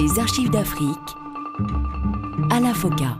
Les 0.00 0.18
archives 0.18 0.48
d'Afrique 0.48 0.96
à 2.50 2.58
la 2.58 2.72
FOCA. 2.72 3.18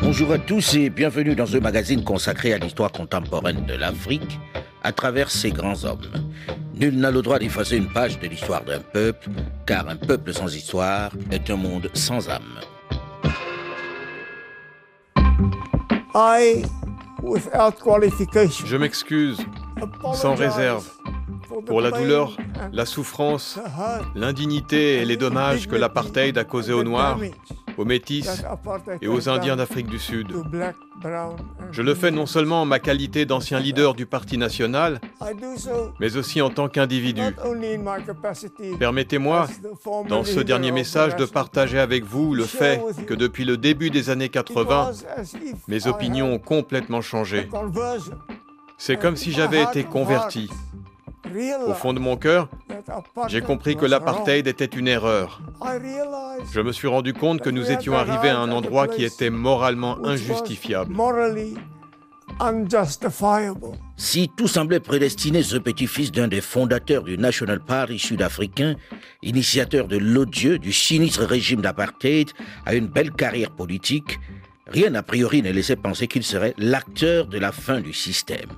Bonjour 0.00 0.32
à 0.32 0.38
tous 0.38 0.74
et 0.74 0.88
bienvenue 0.88 1.34
dans 1.34 1.44
ce 1.44 1.58
magazine 1.58 2.04
consacré 2.04 2.54
à 2.54 2.58
l'histoire 2.58 2.90
contemporaine 2.90 3.66
de 3.66 3.74
l'Afrique 3.74 4.40
à 4.82 4.92
travers 4.92 5.30
ses 5.30 5.50
grands 5.50 5.84
hommes. 5.84 6.08
Nul 6.74 6.96
n'a 6.96 7.10
le 7.10 7.20
droit 7.20 7.38
d'effacer 7.38 7.76
une 7.76 7.92
page 7.92 8.18
de 8.18 8.28
l'histoire 8.28 8.64
d'un 8.64 8.80
peuple, 8.80 9.28
car 9.66 9.90
un 9.90 9.96
peuple 9.96 10.32
sans 10.32 10.54
histoire 10.54 11.10
est 11.30 11.50
un 11.50 11.56
monde 11.56 11.90
sans 11.92 12.30
âme. 12.30 12.60
Je 18.64 18.76
m'excuse, 18.78 19.38
sans 20.14 20.34
réserve, 20.34 20.88
pour 21.66 21.80
la 21.80 21.90
douleur, 21.90 22.36
la 22.72 22.86
souffrance, 22.86 23.58
l'indignité 24.14 24.96
et 24.96 25.04
les 25.04 25.16
dommages 25.16 25.66
que 25.68 25.76
l'apartheid 25.76 26.36
a 26.38 26.44
causés 26.44 26.72
aux 26.72 26.84
Noirs, 26.84 27.18
aux 27.76 27.84
Métis 27.84 28.44
et 29.00 29.08
aux 29.08 29.28
Indiens 29.28 29.56
d'Afrique 29.56 29.88
du 29.88 29.98
Sud. 29.98 30.28
Je 31.72 31.82
le 31.82 31.94
fais 31.94 32.10
non 32.10 32.26
seulement 32.26 32.62
en 32.62 32.64
ma 32.64 32.78
qualité 32.78 33.26
d'ancien 33.26 33.60
leader 33.60 33.94
du 33.94 34.06
Parti 34.06 34.38
national, 34.38 35.00
mais 36.00 36.16
aussi 36.16 36.40
en 36.40 36.50
tant 36.50 36.68
qu'individu. 36.68 37.22
Permettez-moi, 38.78 39.48
dans 40.08 40.24
ce 40.24 40.40
dernier 40.40 40.72
message, 40.72 41.16
de 41.16 41.24
partager 41.24 41.78
avec 41.78 42.04
vous 42.04 42.34
le 42.34 42.44
fait 42.44 42.80
que 43.06 43.14
depuis 43.14 43.44
le 43.44 43.56
début 43.56 43.90
des 43.90 44.10
années 44.10 44.28
80, 44.30 44.92
mes 45.68 45.86
opinions 45.86 46.32
ont 46.32 46.38
complètement 46.38 47.02
changé. 47.02 47.48
C'est 48.78 48.96
comme 48.96 49.16
si 49.16 49.32
j'avais 49.32 49.62
été 49.62 49.84
converti. 49.84 50.50
Au 51.66 51.74
fond 51.74 51.92
de 51.92 51.98
mon 51.98 52.16
cœur, 52.16 52.48
j'ai 53.28 53.40
compris 53.40 53.76
que 53.76 53.86
l'apartheid 53.86 54.46
était 54.46 54.64
une 54.64 54.88
erreur. 54.88 55.40
Je 56.52 56.60
me 56.60 56.72
suis 56.72 56.88
rendu 56.88 57.12
compte 57.12 57.40
que 57.40 57.50
nous 57.50 57.70
étions 57.70 57.96
arrivés 57.96 58.30
à 58.30 58.38
un 58.38 58.50
endroit 58.52 58.88
qui 58.88 59.04
était 59.04 59.30
moralement 59.30 60.04
injustifiable. 60.04 60.94
Si 63.96 64.30
tout 64.36 64.48
semblait 64.48 64.80
prédestiner 64.80 65.42
ce 65.42 65.56
petit-fils 65.56 66.12
d'un 66.12 66.28
des 66.28 66.40
fondateurs 66.42 67.02
du 67.02 67.16
National 67.16 67.60
Party 67.60 67.98
sud-africain, 67.98 68.76
initiateur 69.22 69.88
de 69.88 69.96
l'odieux, 69.96 70.58
du 70.58 70.72
sinistre 70.72 71.24
régime 71.24 71.62
d'apartheid, 71.62 72.30
à 72.66 72.74
une 72.74 72.88
belle 72.88 73.12
carrière 73.12 73.50
politique, 73.52 74.18
rien 74.66 74.94
a 74.94 75.02
priori 75.02 75.42
ne 75.42 75.50
laissait 75.50 75.76
penser 75.76 76.08
qu'il 76.08 76.24
serait 76.24 76.54
l'acteur 76.58 77.26
de 77.26 77.38
la 77.38 77.52
fin 77.52 77.80
du 77.80 77.94
système. 77.94 78.50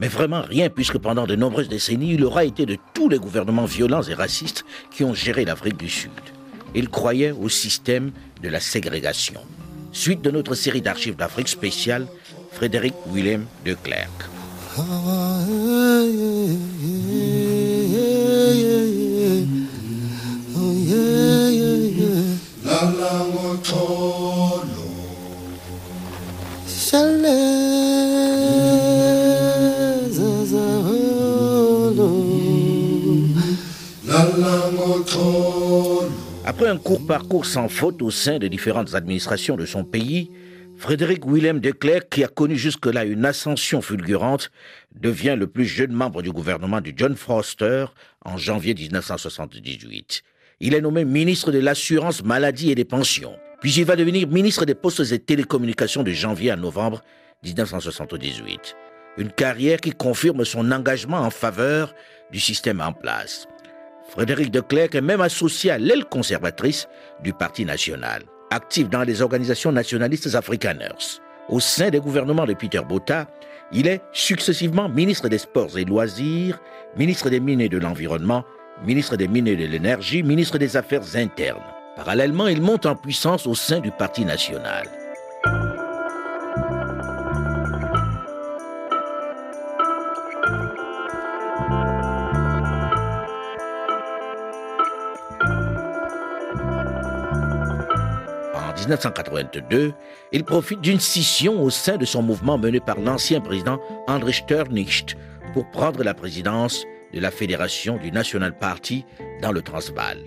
Mais 0.00 0.08
vraiment 0.08 0.42
rien, 0.42 0.68
puisque 0.68 0.98
pendant 0.98 1.26
de 1.26 1.34
nombreuses 1.34 1.68
décennies, 1.68 2.14
il 2.14 2.24
aura 2.24 2.44
été 2.44 2.66
de 2.66 2.76
tous 2.94 3.08
les 3.08 3.18
gouvernements 3.18 3.64
violents 3.64 4.02
et 4.02 4.14
racistes 4.14 4.64
qui 4.90 5.04
ont 5.04 5.14
géré 5.14 5.44
l'Afrique 5.44 5.76
du 5.76 5.88
Sud. 5.88 6.12
Il 6.74 6.88
croyait 6.88 7.32
au 7.32 7.48
système 7.48 8.12
de 8.42 8.48
la 8.48 8.60
ségrégation. 8.60 9.40
Suite 9.92 10.22
de 10.22 10.30
notre 10.30 10.54
série 10.54 10.82
d'archives 10.82 11.16
d'Afrique 11.16 11.48
spéciale, 11.48 12.06
Frédéric 12.52 12.94
Willem 13.12 13.46
de 13.64 13.74
Klerk. 13.74 14.28
Après 36.44 36.68
un 36.68 36.78
court 36.78 37.06
parcours 37.06 37.46
sans 37.46 37.68
faute 37.68 38.00
au 38.02 38.10
sein 38.10 38.38
de 38.38 38.48
différentes 38.48 38.94
administrations 38.94 39.56
de 39.56 39.66
son 39.66 39.84
pays, 39.84 40.30
Frédéric 40.78 41.26
Willem 41.26 41.60
de 41.60 41.72
Klerk, 41.72 42.08
qui 42.08 42.22
a 42.22 42.28
connu 42.28 42.56
jusque-là 42.56 43.04
une 43.04 43.24
ascension 43.24 43.82
fulgurante, 43.82 44.50
devient 44.94 45.36
le 45.36 45.48
plus 45.48 45.66
jeune 45.66 45.92
membre 45.92 46.22
du 46.22 46.30
gouvernement 46.30 46.80
de 46.80 46.92
John 46.96 47.16
Foster 47.16 47.86
en 48.24 48.36
janvier 48.36 48.74
1978. 48.74 50.22
Il 50.60 50.74
est 50.74 50.80
nommé 50.80 51.04
ministre 51.04 51.52
de 51.52 51.58
l'Assurance 51.58 52.24
Maladie 52.24 52.70
et 52.70 52.74
des 52.74 52.84
Pensions. 52.84 53.36
Puis 53.60 53.74
il 53.74 53.84
va 53.84 53.96
devenir 53.96 54.28
ministre 54.28 54.64
des 54.64 54.74
Postes 54.74 55.12
et 55.12 55.18
Télécommunications 55.18 56.04
de 56.04 56.12
janvier 56.12 56.52
à 56.52 56.56
novembre 56.56 57.02
1978. 57.42 58.76
Une 59.18 59.32
carrière 59.32 59.80
qui 59.80 59.90
confirme 59.90 60.44
son 60.44 60.70
engagement 60.70 61.18
en 61.18 61.30
faveur 61.30 61.92
du 62.30 62.38
système 62.38 62.80
en 62.80 62.92
place. 62.92 63.48
Frédéric 64.08 64.50
de 64.50 64.60
Klerk 64.60 64.94
est 64.94 65.02
même 65.02 65.20
associé 65.20 65.70
à 65.70 65.78
l'aile 65.78 66.06
conservatrice 66.06 66.88
du 67.22 67.32
Parti 67.32 67.64
national, 67.64 68.22
actif 68.50 68.88
dans 68.88 69.02
les 69.02 69.20
organisations 69.20 69.70
nationalistes 69.70 70.34
afrikaners. 70.34 71.20
Au 71.48 71.60
sein 71.60 71.90
des 71.90 72.00
gouvernements 72.00 72.46
de 72.46 72.54
Peter 72.54 72.80
Botha, 72.88 73.26
il 73.70 73.86
est 73.86 74.00
successivement 74.12 74.88
ministre 74.88 75.28
des 75.28 75.38
Sports 75.38 75.78
et 75.78 75.84
Loisirs, 75.84 76.58
ministre 76.96 77.28
des 77.28 77.40
Mines 77.40 77.60
et 77.60 77.68
de 77.68 77.78
l'Environnement, 77.78 78.44
ministre 78.84 79.16
des 79.16 79.28
Mines 79.28 79.48
et 79.48 79.56
de 79.56 79.66
l'Énergie, 79.66 80.22
ministre 80.22 80.56
des 80.56 80.76
Affaires 80.76 81.16
internes. 81.16 81.62
Parallèlement, 81.96 82.46
il 82.46 82.62
monte 82.62 82.86
en 82.86 82.96
puissance 82.96 83.46
au 83.46 83.54
sein 83.54 83.80
du 83.80 83.90
Parti 83.90 84.24
national. 84.24 84.97
1982, 98.88 99.92
il 100.32 100.44
profite 100.44 100.80
d'une 100.80 100.98
scission 100.98 101.62
au 101.62 101.68
sein 101.68 101.98
de 101.98 102.06
son 102.06 102.22
mouvement 102.22 102.56
mené 102.56 102.80
par 102.80 102.98
l'ancien 102.98 103.40
président 103.40 103.78
André 104.06 104.32
Sternicht 104.32 105.14
pour 105.52 105.70
prendre 105.70 106.02
la 106.02 106.14
présidence 106.14 106.86
de 107.12 107.20
la 107.20 107.30
Fédération 107.30 107.98
du 107.98 108.10
National 108.10 108.56
Party 108.56 109.04
dans 109.42 109.52
le 109.52 109.60
Transvaal. 109.60 110.18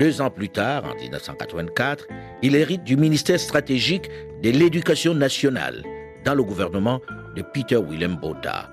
Deux 0.00 0.20
ans 0.20 0.30
plus 0.30 0.48
tard, 0.48 0.84
en 0.84 0.96
1984, 0.96 2.08
il 2.42 2.56
hérite 2.56 2.82
du 2.82 2.96
ministère 2.96 3.38
stratégique 3.38 4.10
de 4.42 4.50
l'éducation 4.50 5.14
nationale 5.14 5.84
dans 6.24 6.34
le 6.34 6.42
gouvernement 6.42 7.00
de 7.36 7.42
Peter 7.42 7.78
Willem 7.78 8.16
Botha. 8.16 8.68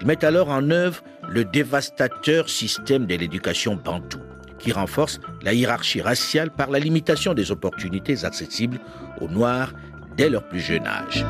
Il 0.00 0.06
met 0.06 0.24
alors 0.24 0.48
en 0.48 0.70
œuvre 0.70 1.02
le 1.28 1.44
dévastateur 1.44 2.48
système 2.48 3.06
de 3.06 3.16
l'éducation 3.16 3.74
bantou, 3.74 4.20
qui 4.60 4.72
renforce 4.72 5.20
la 5.42 5.52
hiérarchie 5.52 6.00
raciale 6.02 6.50
par 6.50 6.70
la 6.70 6.78
limitation 6.78 7.34
des 7.34 7.50
opportunités 7.50 8.24
accessibles 8.24 8.78
aux 9.20 9.28
Noirs 9.28 9.72
dès 10.16 10.28
leur 10.28 10.46
plus 10.46 10.60
jeune 10.60 10.86
âge. 10.86 11.24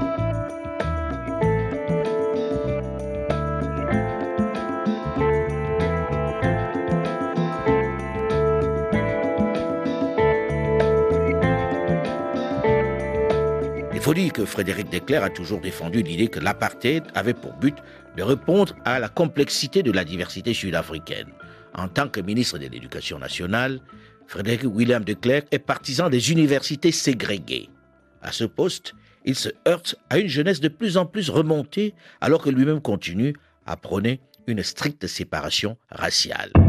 Il 14.01 14.05
faut 14.05 14.15
dire 14.15 14.33
que 14.33 14.47
Frédéric 14.47 14.91
Declerc 14.91 15.23
a 15.23 15.29
toujours 15.29 15.61
défendu 15.61 16.03
l'idée 16.03 16.29
que 16.29 16.41
l'apartheid 16.41 17.05
avait 17.15 17.35
pour 17.35 17.53
but 17.53 17.77
de 18.17 18.23
répondre 18.23 18.75
à 18.85 18.99
la 18.99 19.09
complexité 19.09 19.83
de 19.83 19.93
la 19.93 20.05
diversité 20.05 20.55
sud-africaine. 20.55 21.29
En 21.75 21.89
tant 21.89 22.09
que 22.09 22.21
ministre 22.21 22.59
de 22.59 22.67
l'Éducation 22.67 23.19
nationale, 23.19 23.81
Frédéric 24.27 24.63
William 24.65 25.05
de 25.05 25.15
Klerk 25.15 25.47
est 25.51 25.59
partisan 25.59 26.09
des 26.09 26.31
universités 26.31 26.93
ségrégées. 26.93 27.69
À 28.23 28.33
ce 28.33 28.45
poste, 28.45 28.95
il 29.25 29.35
se 29.35 29.49
heurte 29.67 29.97
à 30.09 30.19
une 30.19 30.29
jeunesse 30.29 30.61
de 30.61 30.69
plus 30.69 30.97
en 30.97 31.07
plus 31.07 31.31
remontée 31.31 31.95
alors 32.21 32.43
que 32.43 32.51
lui-même 32.51 32.81
continue 32.81 33.35
à 33.67 33.77
prôner 33.77 34.21
une 34.47 34.63
stricte 34.63 35.07
séparation 35.07 35.77
raciale.« 35.91 36.53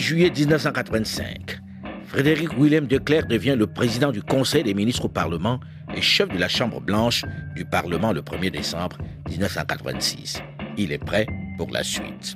juillet 0.00 0.30
1985, 0.30 1.60
Frédéric 2.06 2.58
Willem 2.58 2.86
de 2.86 2.98
Klerk 2.98 3.28
devient 3.28 3.54
le 3.56 3.66
président 3.66 4.10
du 4.10 4.22
Conseil 4.22 4.62
des 4.62 4.74
ministres 4.74 5.04
au 5.04 5.08
Parlement 5.08 5.60
et 5.94 6.00
chef 6.00 6.28
de 6.28 6.38
la 6.38 6.48
Chambre 6.48 6.80
blanche 6.80 7.24
du 7.54 7.64
Parlement 7.64 8.12
le 8.12 8.22
1er 8.22 8.50
décembre 8.50 8.96
1986. 9.28 10.42
Il 10.78 10.92
est 10.92 10.98
prêt 10.98 11.26
pour 11.58 11.70
la 11.70 11.82
suite. 11.82 12.34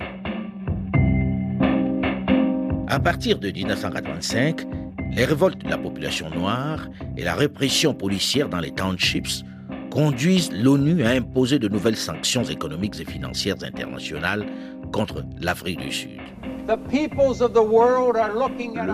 À 2.89 3.01
partir 3.01 3.39
de 3.39 3.51
1985, 3.51 4.67
les 5.13 5.25
révoltes 5.25 5.65
de 5.65 5.71
la 5.71 5.79
population 5.79 6.29
noire 6.31 6.87
et 7.17 7.25
la 7.25 7.35
répression 7.35 7.95
policière 7.95 8.49
dans 8.49 8.61
les 8.61 8.73
townships 8.73 9.43
conduisent 9.91 10.53
l'ONU 10.53 11.03
à 11.03 11.11
imposer 11.11 11.59
de 11.59 11.69
nouvelles 11.69 11.97
sanctions 11.97 12.45
économiques 12.45 13.01
et 13.01 13.05
financières 13.05 13.63
internationales 13.63 14.45
contre 14.93 15.25
l'Afrique 15.41 15.81
du 15.81 15.93
Sud. 15.93 16.21
Le 16.67 16.77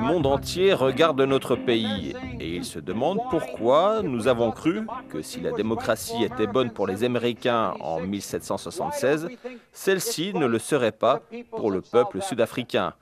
monde 0.01 0.27
entier 0.27 0.73
regarde 0.75 1.21
notre 1.21 1.55
pays 1.55 2.17
et 2.41 2.57
il 2.57 2.65
se 2.65 2.81
demande 2.81 3.21
pourquoi 3.31 4.03
nous 4.03 4.27
avons 4.27 4.51
cru 4.51 4.87
que 5.09 5.23
si 5.23 5.41
la 5.41 5.53
démocratie 5.53 6.25
était 6.25 6.49
bonne 6.49 6.71
pour 6.71 6.89
les 6.89 7.05
Américains 7.05 7.75
en 7.81 8.01
1776, 8.01 9.29
celle-ci 9.73 10.35
ne 10.35 10.47
le 10.47 10.59
serait 10.59 10.91
pas 10.91 11.23
pour 11.51 11.71
le 11.71 11.81
peuple 11.81 12.21
sud-africain. 12.21 12.95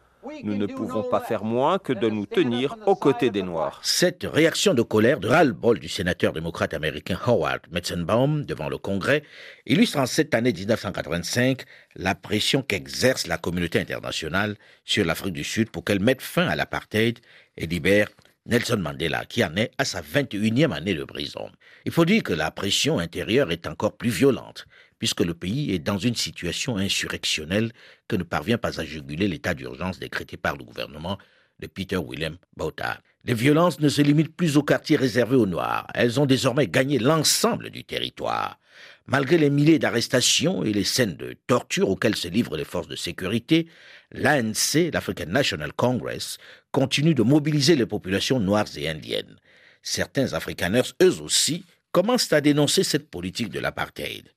Nous 0.43 0.57
ne 0.57 0.67
pouvons 0.67 1.03
pas 1.03 1.21
faire 1.21 1.45
moins 1.45 1.79
que 1.79 1.93
de 1.93 2.09
nous 2.09 2.27
tenir 2.27 2.77
aux 2.87 2.97
côtés 2.97 3.31
des 3.31 3.43
Noirs. 3.43 3.81
Cette 3.83 4.25
réaction 4.25 4.75
de 4.75 4.83
colère 4.83 5.21
de 5.21 5.29
ras-le-bol 5.29 5.79
du 5.79 5.89
sénateur 5.89 6.33
démocrate 6.33 6.75
américain 6.75 7.19
Howard 7.27 7.63
Metzenbaum 7.71 8.45
devant 8.45 8.69
le 8.69 8.79
Congrès 8.79 9.23
illustre 9.67 9.99
en 9.99 10.07
cette 10.07 10.35
année 10.35 10.53
1985 10.53 11.65
la 11.97 12.15
pression 12.15 12.63
qu'exerce 12.63 13.27
la 13.27 13.39
communauté 13.39 13.81
internationale 13.81 14.57
sur 14.85 15.05
l'Afrique 15.05 15.35
du 15.35 15.45
Sud 15.45 15.71
pour 15.71 15.85
qu'elle 15.85 16.01
mette 16.01 16.23
fin 16.23 16.47
à 16.49 16.57
l'apartheid 16.57 17.19
et 17.57 17.67
libère 17.67 18.09
Nelson 18.49 18.79
Mandela, 18.79 19.27
qui 19.27 19.45
en 19.45 19.55
est 19.57 19.71
à 19.77 19.85
sa 19.85 20.01
21e 20.01 20.73
année 20.73 20.95
de 20.95 21.05
prison. 21.05 21.51
Il 21.85 21.93
faut 21.93 22.07
dire 22.07 22.23
que 22.23 22.33
la 22.33 22.51
pression 22.51 22.99
intérieure 22.99 23.53
est 23.53 23.67
encore 23.67 23.97
plus 23.97 24.11
violente 24.11 24.67
puisque 24.99 25.21
le 25.21 25.35
pays 25.35 25.73
est 25.73 25.79
dans 25.79 25.99
une 25.99 26.17
situation 26.17 26.77
insurrectionnelle 26.77 27.73
que 28.09 28.17
ne 28.17 28.23
parvient 28.23 28.59
pas 28.59 28.81
à 28.81 28.85
juguler 28.85 29.29
l'état 29.29 29.55
d'urgence 29.55 29.99
décrété 29.99 30.37
par 30.37 30.57
le 30.57 30.65
gouvernement 30.65 31.19
de 31.61 31.67
Peter 31.67 31.97
William 31.97 32.37
Botha. 32.57 33.01
Les 33.25 33.35
violences 33.35 33.81
ne 33.81 33.89
se 33.89 34.01
limitent 34.01 34.35
plus 34.35 34.57
aux 34.57 34.63
quartiers 34.63 34.97
réservés 34.97 35.37
aux 35.37 35.47
Noirs. 35.47 35.87
Elles 35.95 36.21
ont 36.21 36.27
désormais 36.27 36.69
gagné 36.69 36.99
l'ensemble 36.99 37.71
du 37.71 37.85
territoire. 37.85 38.59
Malgré 39.07 39.39
les 39.39 39.51
milliers 39.51 39.79
d'arrestations 39.79 40.65
et 40.65 40.73
les 40.73 40.85
scènes 40.85 41.17
de 41.17 41.35
torture 41.47 41.89
auxquelles 41.89 42.17
se 42.17 42.29
livrent 42.29 42.57
les 42.57 42.65
forces 42.65 42.89
de 42.89 42.97
sécurité, 42.97 43.67
l'ANC, 44.13 44.91
l'African 44.93 45.27
National 45.27 45.73
Congress, 45.73 46.39
continue 46.71 47.15
de 47.15 47.23
mobiliser 47.23 47.75
les 47.75 47.87
populations 47.87 48.39
noires 48.39 48.69
et 48.77 48.89
indiennes. 48.89 49.37
Certains 49.83 50.33
Afrikaners, 50.35 50.93
eux 51.03 51.21
aussi, 51.21 51.65
commencent 51.93 52.33
à 52.33 52.41
dénoncer 52.41 52.85
cette 52.85 53.11
politique 53.11 53.51
de 53.51 53.61
l'apartheid. 53.61 54.31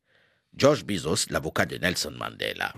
George 0.57 0.83
Bezos, 0.85 1.27
l'avocat 1.29 1.65
de 1.65 1.77
Nelson 1.77 2.13
Mandela. 2.17 2.73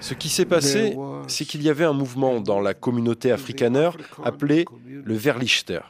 Ce 0.00 0.14
qui 0.14 0.28
s'est 0.28 0.44
passé, 0.44 0.96
c'est 1.28 1.44
qu'il 1.44 1.62
y 1.62 1.70
avait 1.70 1.84
un 1.84 1.92
mouvement 1.92 2.40
dans 2.40 2.60
la 2.60 2.74
communauté 2.74 3.32
afrikaner 3.32 3.90
appelé 4.22 4.64
le 4.86 5.14
Verlichter. 5.14 5.80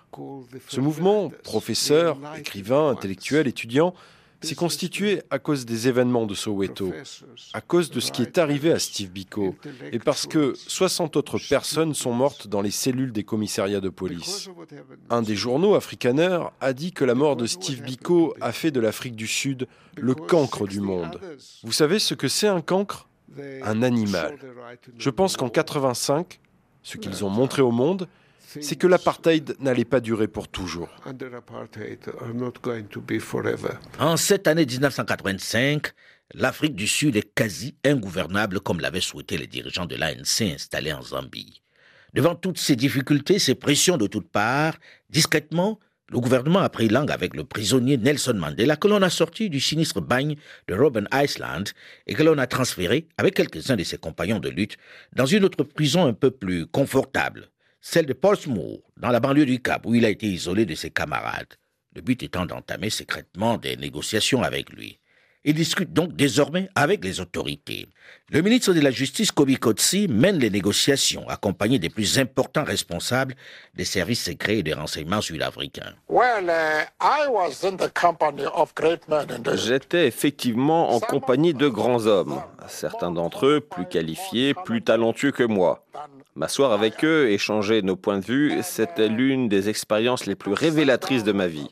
Ce 0.69 0.81
mouvement, 0.81 1.31
professeur, 1.43 2.19
écrivain, 2.39 2.91
intellectuel, 2.91 3.47
étudiant, 3.47 3.95
s'est 4.45 4.55
constitué 4.55 5.23
à 5.31 5.39
cause 5.39 5.65
des 5.65 5.89
événements 5.89 6.27
de 6.27 6.35
Soweto, 6.35 6.93
à 7.53 7.61
cause 7.61 7.91
de 7.91 8.01
ce 8.01 8.13
qui 8.13 8.23
est 8.23 8.39
arrivé 8.39 8.73
à 8.73 8.79
Steve 8.79 9.11
Biko, 9.11 9.55
et 9.93 9.99
parce 9.99 10.27
que 10.27 10.55
60 10.55 11.17
autres 11.17 11.39
personnes 11.49 11.95
sont 11.95 12.13
mortes 12.13 12.49
dans 12.49 12.63
les 12.63 12.71
cellules 12.71 13.13
des 13.13 13.25
commissariats 13.25 13.81
de 13.81 13.89
police. 13.89 14.49
Un 15.11 15.23
des 15.23 15.37
journaux 15.37 15.75
afrikaners 15.75 16.45
a 16.61 16.73
dit 16.73 16.93
que 16.93 17.05
la 17.05 17.15
mort 17.15 17.37
de 17.37 17.47
Steve 17.47 17.83
Biko 17.83 18.35
a 18.41 18.53
fait 18.53 18.71
de 18.71 18.81
l'Afrique 18.81 19.17
du 19.17 19.27
Sud 19.27 19.67
le 19.97 20.15
cancre 20.15 20.67
du 20.67 20.81
monde. 20.81 21.21
Vous 21.63 21.73
savez 21.73 21.99
ce 21.99 22.15
que 22.15 22.29
c'est 22.29 22.49
un 22.49 22.61
cancre? 22.61 23.09
Un 23.63 23.83
animal. 23.83 24.37
Je 24.97 25.11
pense 25.11 25.37
qu'en 25.37 25.49
85, 25.49 26.41
ce 26.83 26.99
qu'ils 26.99 27.25
ont 27.25 27.31
montré 27.31 27.63
au 27.63 27.73
monde, 27.73 28.09
c'est 28.61 28.77
que 28.77 28.87
l'apartheid 28.87 29.57
n'allait 29.61 29.85
pas 29.85 30.01
durer 30.01 30.29
pour 30.29 30.49
toujours. 30.49 30.89
En 33.99 34.17
cette 34.17 34.47
année 34.47 34.67
1985, 34.67 35.93
l'Afrique 36.35 36.75
du 36.75 36.87
Sud 36.87 37.17
est 37.17 37.35
quasi 37.35 37.77
ingouvernable 37.85 38.61
comme 38.61 38.81
l'avaient 38.81 39.01
souhaité 39.01 39.37
les 39.37 39.47
dirigeants 39.47 39.87
de 39.87 39.97
l'ANC 39.97 40.53
installés 40.55 40.93
en 40.93 41.03
Zambie. 41.03 41.63
Devant 42.13 42.35
toutes 42.35 42.59
ces 42.59 42.77
difficultés, 42.77 43.39
ces 43.39 43.57
pressions 43.57 43.97
de 43.97 44.07
toutes 44.07 44.31
parts, 44.31 44.77
discrètement, 45.11 45.81
le 46.11 46.21
gouvernement 46.21 46.61
a 46.61 46.69
pris 46.69 46.89
langue 46.89 47.11
avec 47.11 47.35
le 47.35 47.45
prisonnier 47.45 47.97
Nelson 47.97 48.35
Mandela 48.35 48.77
que 48.77 48.87
l'on 48.87 49.03
a 49.03 49.11
sorti 49.11 49.49
du 49.49 49.59
sinistre 49.59 50.01
bagne 50.01 50.37
de 50.69 50.75
Robben 50.75 51.09
Island 51.13 51.71
et 52.07 52.15
que 52.15 52.23
l'on 52.23 52.39
a 52.39 52.47
transféré, 52.47 53.09
avec 53.17 53.35
quelques-uns 53.35 53.77
de 53.77 53.85
ses 53.85 53.97
compagnons 53.97 54.39
de 54.39 54.51
lutte, 54.51 54.77
dans 55.15 55.27
une 55.27 55.45
autre 55.45 55.65
prison 55.65 56.07
un 56.07 56.13
peu 56.13 56.31
plus 56.31 56.67
confortable, 56.67 57.49
celle 57.87 58.07
de 58.07 58.15
Portsmouth, 58.15 58.83
dans 58.97 59.11
la 59.11 59.21
banlieue 59.21 59.45
du 59.45 59.61
Cap, 59.61 59.85
où 59.85 59.95
il 59.95 60.07
a 60.07 60.09
été 60.09 60.27
isolé 60.27 60.65
de 60.65 60.75
ses 60.75 60.89
camarades, 60.91 61.53
le 61.95 62.01
but 62.01 62.23
étant 62.23 62.47
d'entamer 62.47 62.89
secrètement 62.89 63.59
des 63.59 63.77
négociations 63.77 64.43
avec 64.43 64.73
lui. 64.73 64.99
Il 65.47 65.55
discute 65.55 65.93
donc 65.93 66.17
désormais 66.17 66.71
avec 66.75 67.05
les 67.05 67.21
autorités. 67.21 67.87
Le 68.31 68.41
ministre 68.41 68.73
de 68.73 68.81
la 68.81 68.91
Justice, 68.91 69.31
Kobi 69.31 69.57
Kotsi, 69.57 70.09
mène 70.09 70.39
les 70.39 70.49
négociations, 70.49 71.29
accompagné 71.29 71.79
des 71.79 71.91
plus 71.91 72.19
importants 72.19 72.65
responsables 72.65 73.35
des 73.75 73.85
services 73.85 74.25
secrets 74.25 74.59
et 74.59 74.63
des 74.63 74.73
renseignements 74.73 75.21
sud-africains. 75.21 75.93
Uh, 76.09 76.23
J'étais 79.55 80.07
effectivement 80.07 80.95
en 80.95 81.01
compagnie 81.01 81.53
de 81.53 81.69
grands 81.69 82.07
hommes, 82.07 82.41
certains 82.67 83.11
d'entre 83.11 83.45
eux 83.45 83.61
plus 83.61 83.87
qualifiés, 83.87 84.55
plus 84.55 84.81
talentueux 84.81 85.33
que 85.33 85.45
moi. 85.45 85.85
M'asseoir 86.37 86.73
avec 86.73 87.05
eux, 87.05 87.31
échanger 87.31 87.83
nos 87.83 87.97
points 87.97 88.19
de 88.19 88.25
vue, 88.25 88.59
c'était 88.63 89.09
l'une 89.09 89.51
des 89.51 89.69
expériences 89.69 90.25
les 90.25 90.37
plus 90.37 90.55
révélatrices 90.55 91.23
de 91.23 91.33
ma 91.33 91.49
vie. 91.49 91.69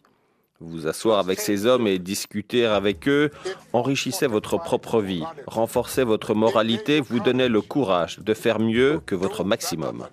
Vous 0.64 0.86
asseoir 0.86 1.18
avec 1.18 1.40
ces 1.40 1.66
hommes 1.66 1.88
et 1.88 1.98
discuter 1.98 2.66
avec 2.66 3.08
eux 3.08 3.30
enrichissait 3.72 4.28
votre 4.28 4.58
propre 4.58 5.00
vie, 5.00 5.24
renforçait 5.48 6.04
votre 6.04 6.34
moralité, 6.34 7.00
vous 7.00 7.18
donnait 7.18 7.48
le 7.48 7.60
courage 7.60 8.20
de 8.20 8.32
faire 8.32 8.60
mieux 8.60 9.00
que 9.04 9.16
votre 9.16 9.42
maximum. 9.42 10.06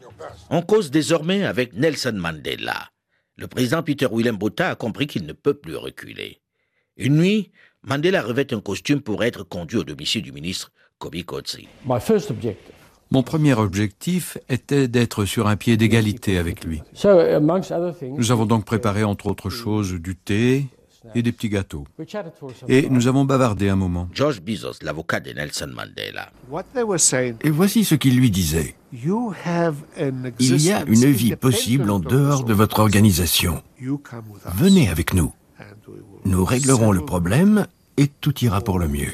On 0.49 0.63
cause 0.63 0.89
désormais 0.89 1.45
avec 1.45 1.73
Nelson 1.73 2.13
Mandela. 2.15 2.89
Le 3.35 3.47
président 3.47 3.83
Peter 3.83 4.07
William 4.07 4.35
Botha 4.35 4.71
a 4.71 4.75
compris 4.75 5.05
qu'il 5.05 5.25
ne 5.25 5.33
peut 5.33 5.53
plus 5.53 5.75
reculer. 5.75 6.41
Une 6.97 7.17
nuit, 7.17 7.51
Mandela 7.83 8.21
revêt 8.21 8.51
un 8.51 8.59
costume 8.59 9.01
pour 9.01 9.23
être 9.23 9.43
conduit 9.43 9.77
au 9.77 9.83
domicile 9.83 10.23
du 10.23 10.31
ministre 10.31 10.71
Kobi 10.97 11.25
Kotsi. 11.25 11.67
Mon 13.11 13.23
premier 13.23 13.55
objectif 13.55 14.37
était 14.49 14.87
d'être 14.87 15.25
sur 15.25 15.47
un 15.47 15.55
pied 15.55 15.77
d'égalité 15.77 16.37
avec 16.37 16.63
lui. 16.63 16.81
Nous 17.03 18.31
avons 18.31 18.45
donc 18.45 18.65
préparé 18.65 19.03
entre 19.03 19.27
autres 19.27 19.49
choses 19.49 19.93
du 19.93 20.15
thé 20.15 20.67
et 21.15 21.23
des 21.23 21.31
petits 21.31 21.49
gâteaux. 21.49 21.85
Et 22.67 22.87
nous 22.89 23.07
avons 23.07 23.25
bavardé 23.25 23.69
un 23.69 23.75
moment. 23.75 24.09
George 24.13 24.41
Bezos, 24.41 24.79
l'avocat 24.83 25.19
de 25.19 25.31
Nelson 25.31 25.69
Mandela. 25.73 26.31
Et 27.43 27.49
voici 27.49 27.83
ce 27.83 27.95
qu'il 27.95 28.17
lui 28.17 28.29
disait. 28.29 28.75
Il 28.93 30.61
y 30.61 30.71
a 30.71 30.83
une 30.85 31.11
vie 31.11 31.35
possible 31.35 31.89
en 31.89 31.99
dehors 31.99 32.43
de 32.43 32.53
votre 32.53 32.79
organisation. 32.79 33.63
Venez 34.55 34.89
avec 34.89 35.13
nous. 35.13 35.33
Nous 36.25 36.45
réglerons 36.45 36.91
le 36.91 37.03
problème 37.03 37.65
et 37.97 38.07
tout 38.07 38.37
ira 38.43 38.61
pour 38.61 38.77
le 38.77 38.87
mieux. 38.87 39.13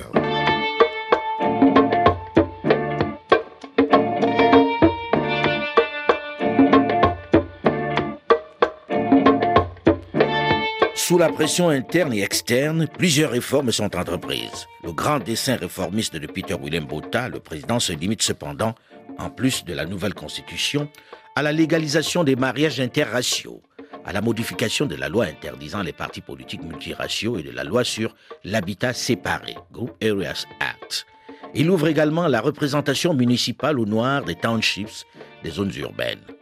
Sous 11.08 11.20
la 11.20 11.30
pression 11.30 11.70
interne 11.70 12.14
et 12.14 12.24
externe, 12.24 12.88
plusieurs 12.88 13.30
réformes 13.30 13.72
sont 13.72 13.96
entreprises. 13.96 14.66
Le 14.84 14.92
grand 14.92 15.20
dessin 15.20 15.56
réformiste 15.56 16.16
de 16.16 16.26
Peter 16.26 16.56
William 16.56 16.84
Botha, 16.84 17.30
le 17.30 17.40
président, 17.40 17.80
se 17.80 17.94
limite 17.94 18.24
cependant, 18.24 18.74
en 19.20 19.30
plus 19.30 19.64
de 19.66 19.76
la 19.76 19.86
nouvelle 19.86 20.16
constitution, 20.16 20.90
à 21.36 21.44
la 21.44 21.52
légalisation 21.52 22.24
des 22.24 22.36
mariages 22.36 22.80
interraciaux, 22.80 23.62
à 24.04 24.14
la 24.14 24.22
modification 24.22 24.88
de 24.88 24.96
la 24.96 25.08
loi 25.08 25.26
interdisant 25.26 25.84
les 25.84 25.94
partis 25.94 26.22
politiques 26.22 26.64
multiraciaux 26.64 27.38
et 27.38 27.44
de 27.44 27.52
la 27.52 27.64
loi 27.64 27.84
sur 27.84 28.16
l'habitat 28.44 28.94
séparé, 28.94 29.54
Group 29.72 29.92
Areas 30.04 30.48
Act. 30.60 31.06
Il 31.54 31.70
ouvre 31.70 31.88
également 31.88 32.28
la 32.28 32.42
représentation 32.42 33.14
municipale 33.14 33.80
aux 33.80 33.86
Noirs 33.86 34.24
des 34.24 34.34
townships, 34.34 35.06
des 35.44 35.52
zones 35.52 35.72
urbaines. 35.78 36.35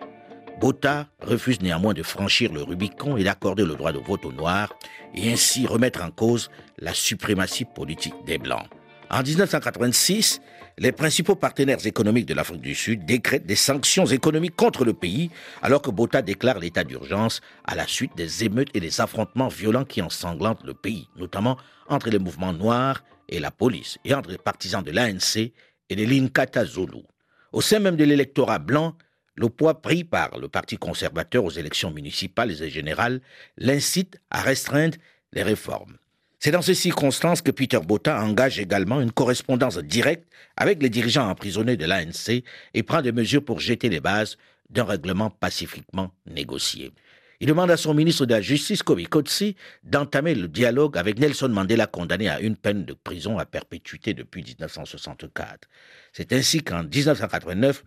Botha 0.59 1.07
refuse 1.21 1.61
néanmoins 1.61 1.93
de 1.93 2.03
franchir 2.03 2.53
le 2.53 2.63
Rubicon 2.63 3.17
et 3.17 3.23
d'accorder 3.23 3.65
le 3.65 3.75
droit 3.75 3.91
de 3.91 3.99
vote 3.99 4.25
aux 4.25 4.31
Noirs 4.31 4.73
et 5.13 5.31
ainsi 5.31 5.67
remettre 5.67 6.01
en 6.01 6.11
cause 6.11 6.49
la 6.79 6.93
suprématie 6.93 7.65
politique 7.65 8.13
des 8.25 8.37
Blancs. 8.37 8.65
En 9.09 9.21
1986, 9.21 10.41
les 10.79 10.91
principaux 10.91 11.35
partenaires 11.35 11.85
économiques 11.85 12.25
de 12.25 12.33
l'Afrique 12.33 12.61
du 12.61 12.73
Sud 12.73 13.05
décrètent 13.05 13.45
des 13.45 13.55
sanctions 13.55 14.05
économiques 14.05 14.55
contre 14.55 14.85
le 14.85 14.93
pays, 14.93 15.29
alors 15.61 15.81
que 15.81 15.91
Botha 15.91 16.21
déclare 16.21 16.57
l'état 16.57 16.83
d'urgence 16.83 17.41
à 17.65 17.75
la 17.75 17.85
suite 17.85 18.15
des 18.15 18.43
émeutes 18.43 18.69
et 18.73 18.79
des 18.79 19.01
affrontements 19.01 19.49
violents 19.49 19.85
qui 19.85 20.01
ensanglantent 20.01 20.63
le 20.63 20.73
pays, 20.73 21.09
notamment 21.15 21.57
entre 21.89 22.09
les 22.09 22.17
mouvements 22.17 22.53
noirs 22.53 23.03
et 23.29 23.39
la 23.39 23.51
police, 23.51 23.99
et 24.03 24.15
entre 24.15 24.31
les 24.31 24.37
partisans 24.37 24.83
de 24.83 24.91
l'ANC 24.91 25.51
et 25.89 25.95
des 25.95 26.05
Linkata 26.05 26.65
Zulu. 26.65 27.03
Au 27.51 27.61
sein 27.61 27.79
même 27.79 27.95
de 27.95 28.03
l'électorat 28.03 28.57
blanc, 28.57 28.95
le 29.35 29.49
poids 29.49 29.81
pris 29.81 30.03
par 30.03 30.37
le 30.37 30.47
Parti 30.47 30.77
conservateur 30.77 31.43
aux 31.43 31.51
élections 31.51 31.91
municipales 31.91 32.51
et 32.51 32.69
générales 32.69 33.21
l'incite 33.57 34.19
à 34.29 34.41
restreindre 34.41 34.97
les 35.31 35.43
réformes. 35.43 35.97
C'est 36.39 36.51
dans 36.51 36.61
ces 36.61 36.75
circonstances 36.75 37.41
que 37.41 37.51
Peter 37.51 37.79
Botta 37.79 38.21
engage 38.21 38.59
également 38.59 38.99
une 38.99 39.13
correspondance 39.13 39.77
directe 39.77 40.27
avec 40.57 40.83
les 40.83 40.89
dirigeants 40.89 41.29
emprisonnés 41.29 41.77
de 41.77 41.85
l'ANC 41.85 42.43
et 42.73 42.83
prend 42.83 43.01
des 43.01 43.13
mesures 43.13 43.45
pour 43.45 43.59
jeter 43.59 43.87
les 43.89 44.01
bases 44.01 44.37
d'un 44.69 44.83
règlement 44.83 45.29
pacifiquement 45.29 46.11
négocié. 46.25 46.91
Il 47.39 47.47
demande 47.47 47.71
à 47.71 47.77
son 47.77 47.93
ministre 47.93 48.25
de 48.25 48.33
la 48.33 48.41
Justice, 48.41 48.83
Kobi 48.83 49.05
Kotsi, 49.05 49.55
d'entamer 49.83 50.35
le 50.35 50.47
dialogue 50.47 50.97
avec 50.97 51.19
Nelson 51.19 51.49
Mandela, 51.49 51.87
condamné 51.87 52.29
à 52.29 52.39
une 52.39 52.55
peine 52.55 52.85
de 52.85 52.93
prison 52.93 53.37
à 53.37 53.45
perpétuité 53.45 54.13
depuis 54.13 54.43
1964. 54.43 55.67
C'est 56.13 56.31
ainsi 56.33 56.63
qu'en 56.63 56.83
1989, 56.83 57.83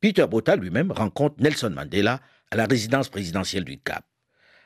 Peter 0.00 0.26
Botta 0.26 0.56
lui-même 0.56 0.92
rencontre 0.92 1.36
Nelson 1.40 1.70
Mandela 1.70 2.20
à 2.50 2.56
la 2.56 2.64
résidence 2.64 3.10
présidentielle 3.10 3.64
du 3.64 3.78
Cap. 3.78 4.04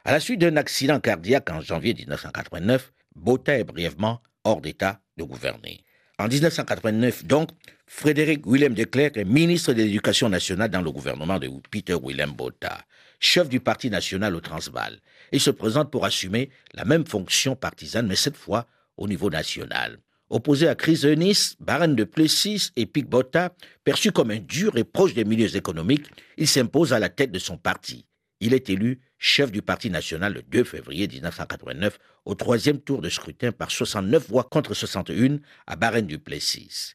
À 0.05 0.13
la 0.13 0.21
suite 0.21 0.41
d'un 0.41 0.57
accident 0.57 1.01
cardiaque 1.01 1.51
en 1.51 1.61
janvier 1.61 1.93
1989, 1.93 2.93
Botta 3.17 3.59
est 3.59 3.65
brièvement 3.65 4.23
hors 4.45 4.61
d'état 4.61 5.01
de 5.17 5.25
gouverner. 5.25 5.85
En 6.19 6.29
1989, 6.29 7.25
donc, 7.25 7.51
Frédéric 7.87 8.47
Willem 8.47 8.75
de 8.75 8.85
Klerk 8.85 9.17
est 9.17 9.25
ministre 9.25 9.73
de 9.73 9.83
l'Éducation 9.83 10.29
nationale 10.29 10.71
dans 10.71 10.83
le 10.83 10.93
gouvernement 10.93 11.41
de 11.41 11.51
Peter 11.69 11.97
Willem 12.01 12.31
Botha, 12.31 12.83
chef 13.19 13.49
du 13.49 13.59
Parti 13.59 13.91
national 13.91 14.37
au 14.37 14.41
Transvaal. 14.41 15.01
Il 15.33 15.41
se 15.41 15.51
présente 15.51 15.91
pour 15.91 16.05
assumer 16.05 16.51
la 16.75 16.85
même 16.85 17.07
fonction 17.07 17.57
partisane, 17.57 18.07
mais 18.07 18.15
cette 18.15 18.37
fois 18.37 18.67
au 18.97 19.09
niveau 19.09 19.31
national. 19.31 19.99
Opposé 20.31 20.69
à 20.69 20.75
Chris 20.75 21.01
Eunis, 21.05 21.55
Baron 21.61 21.89
de 21.89 22.05
Plessis 22.05 22.71
et 22.77 22.87
Pic 22.87 23.07
Botha, 23.07 23.55
perçu 23.85 24.11
comme 24.11 24.31
un 24.31 24.39
dur 24.39 24.77
et 24.77 24.85
proche 24.85 25.13
des 25.13 25.25
milieux 25.25 25.55
économiques, 25.55 26.07
il 26.39 26.49
s'impose 26.49 26.93
à 26.95 26.99
la 26.99 27.11
tête 27.11 27.31
de 27.31 27.39
son 27.39 27.59
parti. 27.59 28.07
Il 28.41 28.55
est 28.55 28.71
élu 28.71 29.01
chef 29.19 29.53
du 29.53 29.63
Parti 29.63 29.91
national 29.91 30.35
le 30.35 30.43
2 30.43 30.65
février 30.65 31.09
1989 31.09 31.99
au 32.25 32.35
troisième 32.35 32.81
tour 32.81 33.01
de 33.01 33.09
scrutin 33.09 33.53
par 33.53 33.71
69 33.71 34.29
voix 34.29 34.45
contre 34.45 34.75
61 34.75 35.39
à 35.67 35.77
Barren 35.77 36.07
du 36.07 36.19
Plessis. 36.19 36.95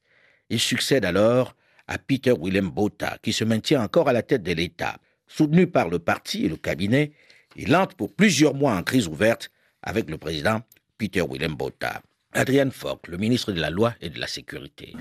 Il 0.50 0.60
succède 0.60 1.06
alors 1.06 1.56
à 1.88 1.98
Peter 1.98 2.34
Willem 2.40 2.70
Botha, 2.70 3.18
qui 3.22 3.34
se 3.34 3.44
maintient 3.44 3.82
encore 3.82 4.10
à 4.10 4.14
la 4.14 4.22
tête 4.22 4.44
de 4.44 4.52
l'État. 4.54 4.98
Soutenu 5.28 5.68
par 5.68 5.90
le 5.90 6.00
parti 6.00 6.46
et 6.46 6.50
le 6.50 6.58
cabinet, 6.58 7.14
il 7.56 7.76
entre 7.76 7.96
pour 7.96 8.14
plusieurs 8.16 8.54
mois 8.54 8.76
en 8.76 8.84
crise 8.84 9.08
ouverte 9.08 9.52
avec 9.82 10.10
le 10.10 10.18
président 10.18 10.62
Peter 10.98 11.22
Willem 11.22 11.56
Botha. 11.56 12.02
Adrian 12.34 12.70
Falk, 12.70 13.08
le 13.08 13.18
ministre 13.18 13.52
de 13.52 13.60
la 13.60 13.72
Loi 13.72 13.96
et 14.02 14.12
de 14.12 14.20
la 14.20 14.28
Sécurité. 14.28 14.94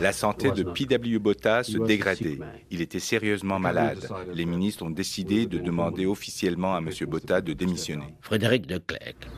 La 0.00 0.12
santé 0.12 0.50
de 0.50 0.62
P.W. 0.62 1.18
Botha 1.18 1.62
se 1.62 1.76
dégradait. 1.76 2.38
Il 2.70 2.80
était 2.80 3.00
sérieusement 3.00 3.58
malade. 3.58 4.08
Les 4.32 4.46
ministres 4.46 4.82
ont 4.82 4.90
décidé 4.90 5.44
de 5.44 5.58
demander 5.58 6.06
officiellement 6.06 6.74
à 6.74 6.78
M. 6.78 6.88
Botha 7.06 7.42
de 7.42 7.52
démissionner. 7.52 8.14
Frédéric 8.22 8.66
de 8.66 8.78
Klerk. 8.78 9.28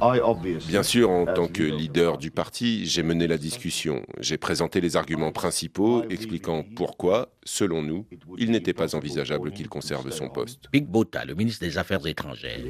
Bien 0.69 0.85
sûr, 0.85 1.11
en 1.11 1.27
tant 1.27 1.49
que 1.49 1.65
leader 1.65 2.17
du 2.17 2.31
parti, 2.31 2.87
j'ai 2.87 3.03
mené 3.03 3.27
la 3.27 3.39
discussion. 3.39 4.07
J'ai 4.21 4.39
présenté 4.39 4.81
les 4.81 4.95
arguments 4.95 5.33
principaux 5.33 6.05
expliquant 6.09 6.65
pourquoi, 6.77 7.35
selon 7.45 7.83
nous, 7.83 8.07
il 8.39 8.53
n'était 8.53 8.73
pas 8.73 8.95
envisageable 8.95 9.51
qu'il 9.51 9.69
conserve 9.69 10.11
son 10.13 10.29
poste. 10.29 10.69
Big 10.73 10.87
Botha, 10.87 11.25
le 11.25 11.35
ministre 11.35 11.65
des 11.65 11.77
Affaires 11.77 12.07
étrangères. 12.07 12.61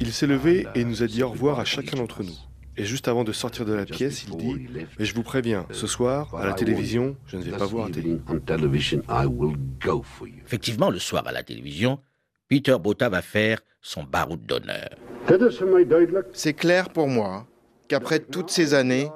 Il 0.00 0.12
s'est 0.12 0.26
levé 0.26 0.66
et 0.74 0.84
nous 0.84 1.04
a 1.04 1.06
dit 1.06 1.22
au 1.22 1.28
revoir 1.28 1.60
à 1.60 1.64
chacun 1.64 1.96
d'entre 1.96 2.24
nous. 2.24 2.36
Et 2.80 2.84
juste 2.84 3.08
avant 3.08 3.24
de 3.24 3.32
sortir 3.32 3.66
de 3.66 3.74
la 3.74 3.84
pièce, 3.84 4.24
il 4.24 4.36
dit 4.38 4.66
Mais 4.98 5.04
je 5.04 5.14
vous 5.14 5.22
préviens, 5.22 5.66
ce 5.70 5.86
soir, 5.86 6.34
à 6.34 6.46
la 6.46 6.54
télévision, 6.54 7.14
je 7.26 7.36
ne 7.36 7.42
vais 7.42 7.50
pas 7.50 7.66
vous 7.66 7.76
rater. 7.76 8.02
Effectivement, 10.46 10.88
le 10.88 10.98
soir 10.98 11.26
à 11.26 11.32
la 11.32 11.42
télévision, 11.42 11.98
Peter 12.48 12.76
Botha 12.80 13.10
va 13.10 13.20
faire 13.20 13.60
son 13.82 14.02
baroud 14.02 14.40
d'honneur. 14.46 14.88
C'est 16.32 16.54
clair 16.54 16.88
pour 16.88 17.06
moi 17.06 17.46
qu'après 17.86 18.18
toutes 18.18 18.50
ces 18.50 18.72
années, 18.72 19.10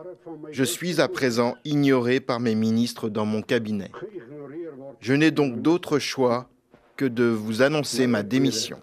je 0.51 0.65
suis 0.65 1.01
à 1.01 1.09
présent 1.09 1.57
ignoré 1.65 2.21
par 2.21 2.41
mes 2.41 2.55
ministres 2.55 3.09
dans 3.09 3.25
mon 3.25 3.41
cabinet. 3.41 3.91
Je 5.01 5.15
n'ai 5.15 5.31
donc 5.31 5.63
d'autre 5.63 5.99
choix 5.99 6.51
que 6.97 7.07
de 7.07 7.25
vous 7.25 7.63
annoncer 7.63 8.07
ma 8.07 8.23
démission. 8.23 8.79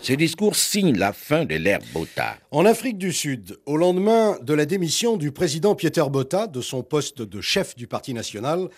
Ce 0.00 0.12
discours 0.12 0.54
signe 0.54 0.96
la 0.96 1.12
fin 1.12 1.44
de 1.44 1.56
l'ère 1.56 1.80
Botha. 1.92 2.36
En 2.50 2.64
Afrique 2.64 2.98
du 2.98 3.12
Sud, 3.12 3.58
au 3.66 3.76
lendemain 3.76 4.38
de 4.42 4.54
la 4.54 4.66
démission 4.66 5.16
du 5.16 5.32
président 5.32 5.74
Pieter 5.74 6.08
Botha 6.10 6.46
de 6.46 6.60
son 6.60 6.82
poste 6.82 7.22
de 7.22 7.40
chef 7.40 7.74
du 7.74 7.86
Parti 7.86 8.14
national, 8.14 8.68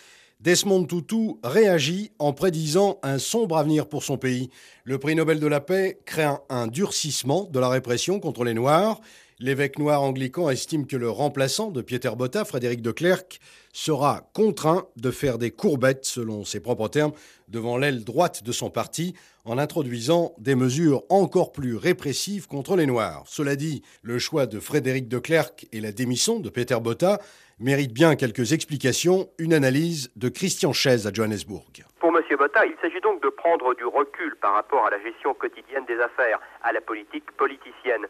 Desmond 0.41 0.85
Tutu 0.85 1.35
réagit 1.43 2.13
en 2.19 2.33
prédisant 2.33 2.99
un 3.03 3.19
sombre 3.19 3.59
avenir 3.59 3.89
pour 3.89 4.05
son 4.05 4.17
pays. 4.17 4.51
Le 4.85 4.99
prix 4.99 5.17
Nobel 5.17 5.41
de 5.41 5.47
la 5.47 5.61
paix 5.61 5.99
craint 6.07 6.41
un 6.49 6.67
durcissement 6.67 7.45
de 7.51 7.59
la 7.59 7.69
répression 7.69 8.21
contre 8.21 8.45
les 8.45 8.55
Noirs. 8.55 9.01
L'évêque 9.41 9.79
noir 9.79 10.03
anglican 10.03 10.49
estime 10.49 10.87
que 10.87 10.97
le 10.97 11.11
remplaçant 11.11 11.71
de 11.71 11.83
Pieter 11.83 12.17
Botha, 12.17 12.45
Frédéric 12.45 12.83
de 12.83 12.91
Klerk, 12.91 13.41
sera 13.79 14.23
contraint 14.35 14.89
de 14.97 15.13
faire 15.13 15.39
des 15.39 15.53
courbettes, 15.53 16.05
selon 16.05 16.45
ses 16.45 16.59
propres 16.59 16.89
termes, 16.89 17.13
devant 17.47 17.79
l'aile 17.79 18.03
droite 18.03 18.43
de 18.43 18.51
son 18.51 18.71
parti, 18.71 19.15
en 19.45 19.57
introduisant 19.57 20.35
des 20.39 20.57
mesures 20.57 21.05
encore 21.11 21.53
plus 21.53 21.77
répressives 21.77 22.49
contre 22.49 22.75
les 22.75 22.87
Noirs. 22.87 23.23
Cela 23.27 23.55
dit, 23.55 23.83
le 24.03 24.19
choix 24.19 24.47
de 24.47 24.59
Frédéric 24.59 25.07
de 25.07 25.19
Klerk 25.19 25.69
et 25.73 25.81
la 25.81 25.93
démission 25.93 26.41
de 26.41 26.51
Peter 26.51 26.77
Botta 26.83 27.21
méritent 27.61 27.93
bien 27.93 28.17
quelques 28.17 28.53
explications, 28.53 29.29
une 29.39 29.55
analyse 29.55 30.11
de 30.17 30.29
Christian 30.29 30.73
Chaise 30.73 31.07
à 31.07 31.13
Johannesburg. 31.13 31.85
Pour 32.01 32.11
M. 32.11 32.23
Botta, 32.37 32.67
il 32.67 32.75
s'agit 32.83 33.01
donc 33.01 33.23
de 33.23 33.29
prendre 33.29 33.77
du 33.77 33.85
recul 33.85 34.35
par 34.41 34.55
rapport 34.55 34.87
à 34.87 34.91
la 34.91 35.01
gestion 35.01 35.35
quotidienne 35.35 35.85
des 35.87 36.01
affaires, 36.01 36.41
à 36.63 36.73
la 36.73 36.81
politique 36.81 37.31
politicienne. 37.37 38.07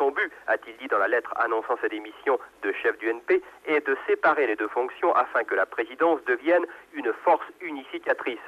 Son 0.00 0.12
but, 0.12 0.32
a-t-il 0.46 0.78
dit 0.78 0.88
dans 0.88 0.96
la 0.96 1.08
lettre 1.08 1.30
annonçant 1.36 1.76
sa 1.78 1.88
démission 1.88 2.38
de 2.62 2.72
chef 2.72 2.96
du 2.96 3.10
NP, 3.10 3.42
est 3.66 3.86
de 3.86 3.94
séparer 4.08 4.46
les 4.46 4.56
deux 4.56 4.68
fonctions 4.68 5.12
afin 5.12 5.44
que 5.44 5.54
la 5.54 5.66
présidence 5.66 6.24
devienne 6.24 6.64
une 6.94 7.12
force 7.22 7.44
unificatrice. 7.60 8.38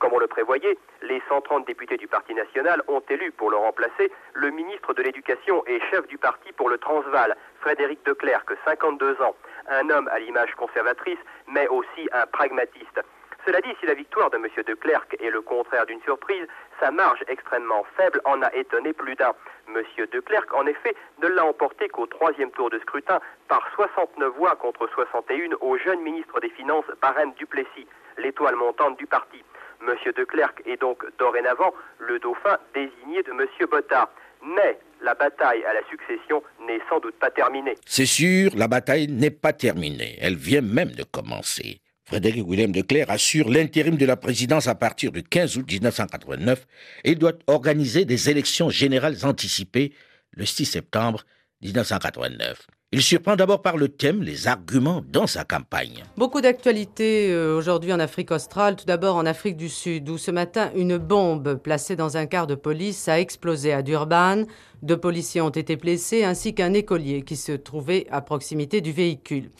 Comme 0.00 0.12
on 0.12 0.18
le 0.18 0.26
prévoyait, 0.26 0.76
les 1.02 1.22
130 1.28 1.68
députés 1.68 1.98
du 1.98 2.08
Parti 2.08 2.34
national 2.34 2.82
ont 2.88 3.02
élu 3.10 3.30
pour 3.30 3.48
le 3.48 3.56
remplacer 3.56 4.10
le 4.34 4.50
ministre 4.50 4.92
de 4.92 5.02
l'Éducation 5.02 5.62
et 5.68 5.78
chef 5.88 6.04
du 6.08 6.18
parti 6.18 6.50
pour 6.50 6.68
le 6.68 6.78
Transvaal, 6.78 7.36
Frédéric 7.60 8.04
de 8.04 8.12
Klerk, 8.12 8.50
52 8.66 9.22
ans, 9.22 9.36
un 9.68 9.88
homme 9.90 10.08
à 10.08 10.18
l'image 10.18 10.52
conservatrice, 10.56 11.18
mais 11.46 11.68
aussi 11.68 12.08
un 12.10 12.26
pragmatiste. 12.26 13.00
Cela 13.48 13.62
dit, 13.62 13.74
si 13.80 13.86
la 13.86 13.94
victoire 13.94 14.28
de 14.28 14.36
M. 14.36 14.44
de 14.44 14.74
Klerk 14.74 15.16
est 15.18 15.30
le 15.30 15.40
contraire 15.40 15.86
d'une 15.86 16.02
surprise, 16.02 16.46
sa 16.82 16.90
marge 16.90 17.24
extrêmement 17.28 17.82
faible 17.96 18.20
en 18.26 18.42
a 18.42 18.54
étonné 18.54 18.92
plus 18.92 19.14
d'un. 19.14 19.32
M. 19.74 19.82
de 20.12 20.20
Klerk, 20.20 20.52
en 20.52 20.66
effet, 20.66 20.94
ne 21.22 21.28
l'a 21.28 21.46
emporté 21.46 21.88
qu'au 21.88 22.04
troisième 22.04 22.50
tour 22.50 22.68
de 22.68 22.78
scrutin 22.80 23.20
par 23.48 23.66
69 23.74 24.34
voix 24.36 24.54
contre 24.56 24.86
61 24.92 25.56
au 25.62 25.78
jeune 25.78 26.02
ministre 26.02 26.38
des 26.40 26.50
Finances, 26.50 26.84
Barème 27.00 27.32
Duplessis, 27.38 27.86
l'étoile 28.18 28.54
montante 28.54 28.98
du 28.98 29.06
parti. 29.06 29.42
M. 29.80 29.94
de 30.14 30.24
Klerk 30.24 30.60
est 30.66 30.78
donc 30.78 31.06
dorénavant 31.18 31.72
le 32.00 32.18
dauphin 32.18 32.58
désigné 32.74 33.22
de 33.22 33.30
M. 33.30 33.46
Botta. 33.70 34.10
Mais 34.42 34.78
la 35.00 35.14
bataille 35.14 35.64
à 35.64 35.72
la 35.72 35.80
succession 35.88 36.42
n'est 36.66 36.82
sans 36.90 37.00
doute 37.00 37.18
pas 37.18 37.30
terminée. 37.30 37.78
C'est 37.86 38.04
sûr, 38.04 38.50
la 38.54 38.68
bataille 38.68 39.06
n'est 39.08 39.30
pas 39.30 39.54
terminée. 39.54 40.18
Elle 40.20 40.36
vient 40.36 40.60
même 40.60 40.90
de 40.90 41.04
commencer. 41.04 41.80
Frédéric 42.08 42.48
Willem 42.48 42.72
de 42.72 42.80
Clerc 42.80 43.10
assure 43.10 43.50
l'intérim 43.50 43.98
de 43.98 44.06
la 44.06 44.16
présidence 44.16 44.66
à 44.66 44.74
partir 44.74 45.12
du 45.12 45.22
15 45.22 45.58
août 45.58 45.70
1989 45.70 46.66
et 47.04 47.14
doit 47.14 47.34
organiser 47.46 48.06
des 48.06 48.30
élections 48.30 48.70
générales 48.70 49.18
anticipées 49.24 49.92
le 50.30 50.46
6 50.46 50.64
septembre 50.64 51.26
1989. 51.60 52.66
Il 52.92 53.02
surprend 53.02 53.36
d'abord 53.36 53.60
par 53.60 53.76
le 53.76 53.90
thème, 53.90 54.22
les 54.22 54.48
arguments 54.48 55.04
dans 55.06 55.26
sa 55.26 55.44
campagne. 55.44 56.02
Beaucoup 56.16 56.40
d'actualités 56.40 57.30
euh, 57.30 57.54
aujourd'hui 57.54 57.92
en 57.92 58.00
Afrique 58.00 58.30
australe. 58.30 58.76
Tout 58.76 58.86
d'abord 58.86 59.16
en 59.16 59.26
Afrique 59.26 59.58
du 59.58 59.68
Sud, 59.68 60.08
où 60.08 60.16
ce 60.16 60.30
matin, 60.30 60.70
une 60.74 60.96
bombe 60.96 61.56
placée 61.56 61.94
dans 61.94 62.16
un 62.16 62.24
car 62.24 62.46
de 62.46 62.54
police 62.54 63.06
a 63.08 63.20
explosé 63.20 63.74
à 63.74 63.82
Durban. 63.82 64.44
Deux 64.80 64.96
policiers 64.96 65.42
ont 65.42 65.50
été 65.50 65.76
blessés, 65.76 66.24
ainsi 66.24 66.54
qu'un 66.54 66.72
écolier 66.72 67.20
qui 67.20 67.36
se 67.36 67.52
trouvait 67.52 68.06
à 68.10 68.22
proximité 68.22 68.80
du 68.80 68.92
véhicule. 68.92 69.50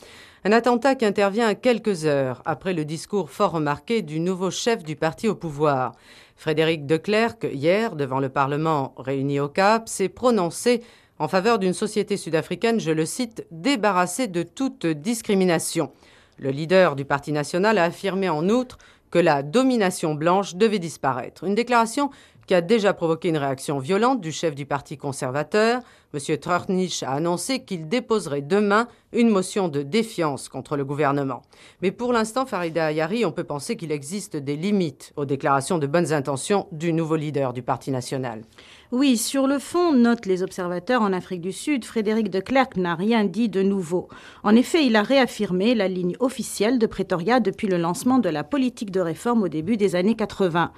Un 0.45 0.53
attentat 0.53 0.95
qui 0.95 1.03
intervient 1.05 1.53
quelques 1.53 2.05
heures 2.05 2.41
après 2.45 2.73
le 2.73 2.85
discours 2.85 3.29
fort 3.29 3.51
remarqué 3.51 4.01
du 4.01 4.21
nouveau 4.21 4.51
chef 4.51 4.83
du 4.83 4.95
parti 4.95 5.27
au 5.27 5.35
pouvoir. 5.35 5.91
Frédéric 6.37 6.85
de 6.85 6.95
Klerk, 6.95 7.45
hier, 7.51 7.97
devant 7.97 8.21
le 8.21 8.29
Parlement 8.29 8.93
réuni 8.97 9.41
au 9.41 9.49
Cap, 9.49 9.89
s'est 9.89 10.07
prononcé 10.07 10.81
en 11.17 11.27
faveur 11.27 11.59
d'une 11.59 11.73
société 11.73 12.15
sud-africaine, 12.15 12.79
je 12.79 12.91
le 12.91 13.05
cite, 13.05 13.45
débarrassée 13.51 14.27
de 14.27 14.43
toute 14.43 14.87
discrimination. 14.87 15.91
Le 16.37 16.51
leader 16.51 16.95
du 16.95 17.03
Parti 17.03 17.33
national 17.33 17.77
a 17.77 17.83
affirmé 17.83 18.29
en 18.29 18.47
outre 18.47 18.77
que 19.11 19.19
la 19.19 19.43
domination 19.43 20.15
blanche 20.15 20.55
devait 20.55 20.79
disparaître. 20.79 21.43
Une 21.43 21.55
déclaration 21.55 22.11
qui 22.47 22.55
a 22.55 22.61
déjà 22.61 22.93
provoqué 22.93 23.27
une 23.27 23.37
réaction 23.37 23.77
violente 23.77 24.21
du 24.21 24.31
chef 24.31 24.55
du 24.55 24.65
Parti 24.65 24.97
conservateur, 24.97 25.81
M. 26.13 26.37
Trörnich 26.37 27.03
a 27.03 27.11
annoncé 27.11 27.59
qu'il 27.59 27.87
déposerait 27.87 28.41
demain 28.41 28.87
une 29.13 29.29
motion 29.29 29.67
de 29.67 29.81
défiance 29.81 30.49
contre 30.49 30.77
le 30.77 30.85
gouvernement. 30.85 31.41
Mais 31.81 31.91
pour 31.91 32.13
l'instant, 32.13 32.45
Farida 32.45 32.85
Ayari, 32.85 33.25
on 33.25 33.31
peut 33.31 33.43
penser 33.43 33.75
qu'il 33.75 33.91
existe 33.91 34.35
des 34.35 34.55
limites 34.55 35.13
aux 35.15 35.25
déclarations 35.25 35.77
de 35.77 35.87
bonnes 35.87 36.13
intentions 36.13 36.67
du 36.71 36.93
nouveau 36.93 37.15
leader 37.15 37.53
du 37.53 37.61
Parti 37.61 37.91
national. 37.91 38.43
Oui, 38.91 39.17
sur 39.17 39.45
le 39.45 39.59
fond, 39.59 39.93
notent 39.93 40.25
les 40.25 40.41
observateurs 40.41 41.03
en 41.03 41.13
Afrique 41.13 41.41
du 41.41 41.51
Sud, 41.51 41.85
Frédéric 41.85 42.31
de 42.31 42.39
Klerk 42.39 42.75
n'a 42.75 42.95
rien 42.95 43.23
dit 43.23 43.47
de 43.47 43.61
nouveau. 43.61 44.07
En 44.43 44.55
effet, 44.55 44.83
il 44.83 44.95
a 44.95 45.03
réaffirmé 45.03 45.75
la 45.75 45.87
ligne 45.87 46.15
officielle 46.19 46.79
de 46.79 46.87
Pretoria 46.87 47.39
depuis 47.39 47.67
le 47.67 47.77
lancement 47.77 48.17
de 48.17 48.29
la 48.29 48.43
politique 48.43 48.89
de 48.89 48.99
réforme 48.99 49.43
au 49.43 49.47
début 49.47 49.77
des 49.77 49.95
années 49.95 50.15
80. 50.15 50.71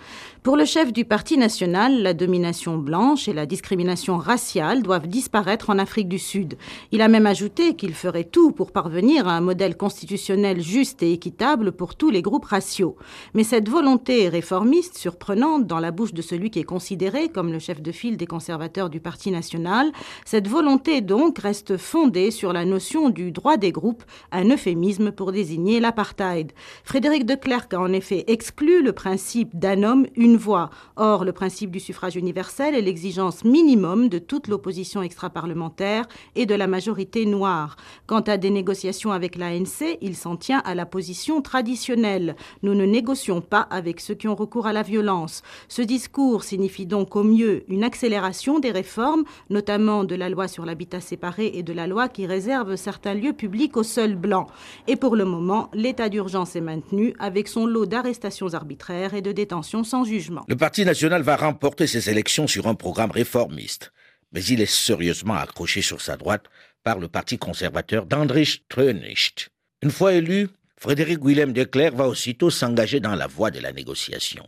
Pour 0.43 0.57
le 0.57 0.65
chef 0.65 0.91
du 0.91 1.05
Parti 1.05 1.37
national, 1.37 2.01
la 2.01 2.13
domination 2.13 2.77
blanche 2.77 3.29
et 3.29 3.33
la 3.33 3.45
discrimination 3.45 4.17
raciale 4.17 4.83
doivent 4.83 5.07
disparaître 5.07 5.20
en 5.67 5.79
Afrique 5.79 6.07
du 6.07 6.19
Sud. 6.19 6.57
Il 6.91 7.01
a 7.01 7.07
même 7.07 7.25
ajouté 7.25 7.75
qu'il 7.75 7.93
ferait 7.93 8.23
tout 8.23 8.51
pour 8.51 8.71
parvenir 8.71 9.27
à 9.27 9.37
un 9.37 9.41
modèle 9.41 9.77
constitutionnel 9.77 10.61
juste 10.61 11.03
et 11.03 11.13
équitable 11.13 11.71
pour 11.71 11.95
tous 11.95 12.09
les 12.09 12.21
groupes 12.21 12.45
raciaux. 12.45 12.95
Mais 13.33 13.43
cette 13.43 13.69
volonté 13.69 14.29
réformiste, 14.29 14.97
surprenante 14.97 15.67
dans 15.67 15.79
la 15.79 15.91
bouche 15.91 16.13
de 16.13 16.21
celui 16.21 16.49
qui 16.49 16.59
est 16.59 16.63
considéré 16.63 17.29
comme 17.29 17.51
le 17.51 17.59
chef 17.59 17.81
de 17.81 17.91
file 17.91 18.17
des 18.17 18.27
conservateurs 18.27 18.89
du 18.89 18.99
Parti 18.99 19.31
national, 19.31 19.91
cette 20.25 20.47
volonté 20.47 21.01
donc 21.01 21.39
reste 21.39 21.77
fondée 21.77 22.31
sur 22.31 22.53
la 22.53 22.65
notion 22.65 23.09
du 23.09 23.31
droit 23.31 23.57
des 23.57 23.71
groupes, 23.71 24.03
un 24.31 24.49
euphémisme 24.49 25.11
pour 25.11 25.31
désigner 25.31 25.79
l'apartheid. 25.79 26.51
Frédéric 26.83 27.25
de 27.25 27.35
Klerk 27.35 27.73
a 27.73 27.79
en 27.79 27.93
effet 27.93 28.23
exclu 28.27 28.83
le 28.83 28.93
principe 28.93 29.57
d'un 29.57 29.83
homme, 29.83 30.07
une 30.15 30.37
voix. 30.37 30.69
Or, 30.95 31.25
le 31.25 31.31
principe 31.31 31.71
du 31.71 31.79
suffrage 31.79 32.15
universel 32.15 32.75
est 32.75 32.81
l'exigence 32.81 33.43
minimum 33.43 34.09
de 34.09 34.19
toute 34.19 34.47
l'opposition 34.47 35.01
extra-parlementaire 35.11 36.07
et 36.35 36.45
de 36.45 36.55
la 36.55 36.67
majorité 36.67 37.25
noire. 37.25 37.75
Quant 38.07 38.21
à 38.21 38.37
des 38.37 38.49
négociations 38.49 39.11
avec 39.11 39.35
l'ANC, 39.35 39.97
il 39.99 40.15
s'en 40.15 40.37
tient 40.37 40.61
à 40.63 40.73
la 40.73 40.85
position 40.85 41.41
traditionnelle. 41.41 42.37
Nous 42.63 42.75
ne 42.75 42.85
négocions 42.85 43.41
pas 43.41 43.67
avec 43.69 43.99
ceux 43.99 44.15
qui 44.15 44.29
ont 44.29 44.35
recours 44.35 44.67
à 44.67 44.73
la 44.73 44.83
violence. 44.83 45.43
Ce 45.67 45.81
discours 45.81 46.45
signifie 46.45 46.85
donc 46.85 47.17
au 47.17 47.23
mieux 47.23 47.65
une 47.67 47.83
accélération 47.83 48.59
des 48.59 48.71
réformes, 48.71 49.25
notamment 49.49 50.05
de 50.05 50.15
la 50.15 50.29
loi 50.29 50.47
sur 50.47 50.65
l'habitat 50.65 51.01
séparé 51.01 51.51
et 51.55 51.63
de 51.63 51.73
la 51.73 51.87
loi 51.87 52.07
qui 52.07 52.25
réserve 52.25 52.77
certains 52.77 53.13
lieux 53.13 53.33
publics 53.33 53.75
aux 53.75 53.83
seuls 53.83 54.15
blancs. 54.15 54.47
Et 54.87 54.95
pour 54.95 55.17
le 55.17 55.25
moment, 55.25 55.69
l'état 55.73 56.07
d'urgence 56.07 56.55
est 56.55 56.61
maintenu 56.61 57.13
avec 57.19 57.49
son 57.49 57.65
lot 57.65 57.85
d'arrestations 57.85 58.53
arbitraires 58.53 59.13
et 59.13 59.21
de 59.21 59.33
détentions 59.33 59.83
sans 59.83 60.05
jugement. 60.05 60.45
Le 60.47 60.55
Parti 60.55 60.85
national 60.85 61.21
va 61.21 61.35
remporter 61.35 61.85
ses 61.85 62.09
élections 62.09 62.47
sur 62.47 62.67
un 62.67 62.75
programme 62.75 63.11
réformiste, 63.11 63.91
mais 64.31 64.43
il 64.43 64.61
est 64.61 64.65
sérieusement 64.65 65.35
accroché 65.35 65.81
sur 65.81 66.01
sa 66.01 66.17
droite 66.17 66.45
par 66.83 66.99
le 66.99 67.07
Parti 67.07 67.37
conservateur 67.37 68.05
d'Andrich 68.05 68.63
Trönicht. 68.69 69.49
Une 69.81 69.91
fois 69.91 70.13
élu, 70.13 70.49
Frédéric 70.77 71.23
Willem 71.23 71.53
de 71.53 71.63
Klerk 71.63 71.95
va 71.95 72.07
aussitôt 72.07 72.49
s'engager 72.49 72.99
dans 72.99 73.15
la 73.15 73.27
voie 73.27 73.51
de 73.51 73.59
la 73.59 73.71
négociation. 73.71 74.45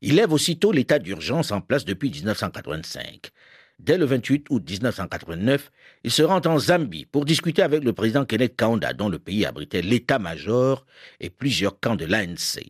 Il 0.00 0.16
lève 0.16 0.32
aussitôt 0.32 0.72
l'état 0.72 0.98
d'urgence 0.98 1.52
en 1.52 1.60
place 1.60 1.84
depuis 1.84 2.10
1985. 2.10 3.30
Dès 3.78 3.98
le 3.98 4.06
28 4.06 4.46
août 4.50 4.68
1989, 4.68 5.70
il 6.02 6.10
se 6.10 6.22
rend 6.22 6.40
en 6.46 6.58
Zambie 6.58 7.04
pour 7.04 7.24
discuter 7.24 7.62
avec 7.62 7.84
le 7.84 7.92
président 7.92 8.24
Kenneth 8.24 8.56
Kaunda, 8.56 8.94
dont 8.94 9.08
le 9.08 9.18
pays 9.18 9.44
abritait 9.44 9.82
l'état-major 9.82 10.86
et 11.20 11.30
plusieurs 11.30 11.78
camps 11.78 11.96
de 11.96 12.06
l'ANC. 12.06 12.62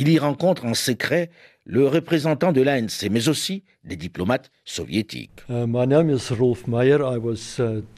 Il 0.00 0.08
y 0.08 0.18
rencontre 0.20 0.64
en 0.64 0.74
secret 0.74 1.28
le 1.64 1.88
représentant 1.88 2.52
de 2.52 2.62
l'ANC, 2.62 3.10
mais 3.10 3.28
aussi 3.28 3.64
des 3.82 3.96
diplomates 3.96 4.52
soviétiques. 4.64 5.40
Uh, 5.50 5.66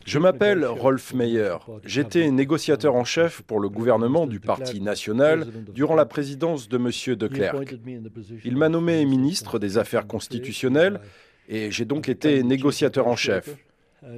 Je 0.06 0.18
m'appelle 0.18 0.64
Rolf 0.64 1.12
Meyer. 1.12 1.56
J'étais 1.84 2.30
négociateur 2.30 2.94
en 2.94 3.04
chef 3.04 3.42
pour 3.42 3.60
le 3.60 3.68
gouvernement 3.68 4.26
du 4.26 4.40
Parti 4.40 4.80
national 4.80 5.46
durant 5.74 5.94
la 5.94 6.06
présidence 6.06 6.70
de 6.70 6.78
M. 6.78 7.16
de 7.16 7.28
Klerk. 7.28 7.76
Il 8.46 8.56
m'a 8.56 8.70
nommé 8.70 9.04
ministre 9.04 9.58
des 9.58 9.76
Affaires 9.76 10.06
constitutionnelles 10.06 11.00
et 11.50 11.70
j'ai 11.70 11.84
donc 11.84 12.08
été 12.08 12.42
négociateur 12.42 13.08
en 13.08 13.16
chef. 13.16 13.54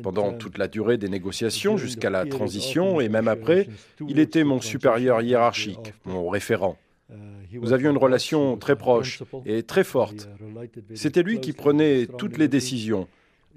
Pendant 0.05 0.33
toute 0.35 0.57
la 0.57 0.69
durée 0.69 0.99
des 0.99 1.09
négociations, 1.09 1.77
jusqu'à 1.77 2.11
la 2.11 2.27
transition 2.27 3.01
et 3.01 3.09
même 3.09 3.27
après, 3.27 3.67
il 4.09 4.21
était 4.21 4.45
mon 4.45 4.61
supérieur 4.61 5.21
hiérarchique, 5.21 5.95
mon 6.05 6.29
référent. 6.29 6.79
Nous 7.53 7.73
avions 7.73 7.91
une 7.91 7.99
relation 7.99 8.57
très 8.57 8.77
proche 8.77 9.23
et 9.45 9.63
très 9.63 9.85
forte. 9.85 10.29
C'était 10.95 11.23
lui 11.23 11.41
qui 11.41 11.53
prenait 11.53 12.07
toutes 12.07 12.39
les 12.39 12.49
décisions. 12.49 13.09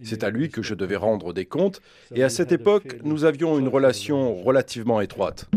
C'est 0.01 0.23
à 0.23 0.29
lui 0.29 0.49
que 0.49 0.61
je 0.61 0.73
devais 0.73 0.97
rendre 0.97 1.33
des 1.33 1.45
comptes. 1.45 1.81
Et 2.13 2.23
à 2.23 2.29
cette 2.29 2.51
époque, 2.51 2.97
nous 3.03 3.23
avions 3.23 3.57
une 3.57 3.69
relation 3.69 4.35
relativement 4.35 4.99
étroite. 5.01 5.49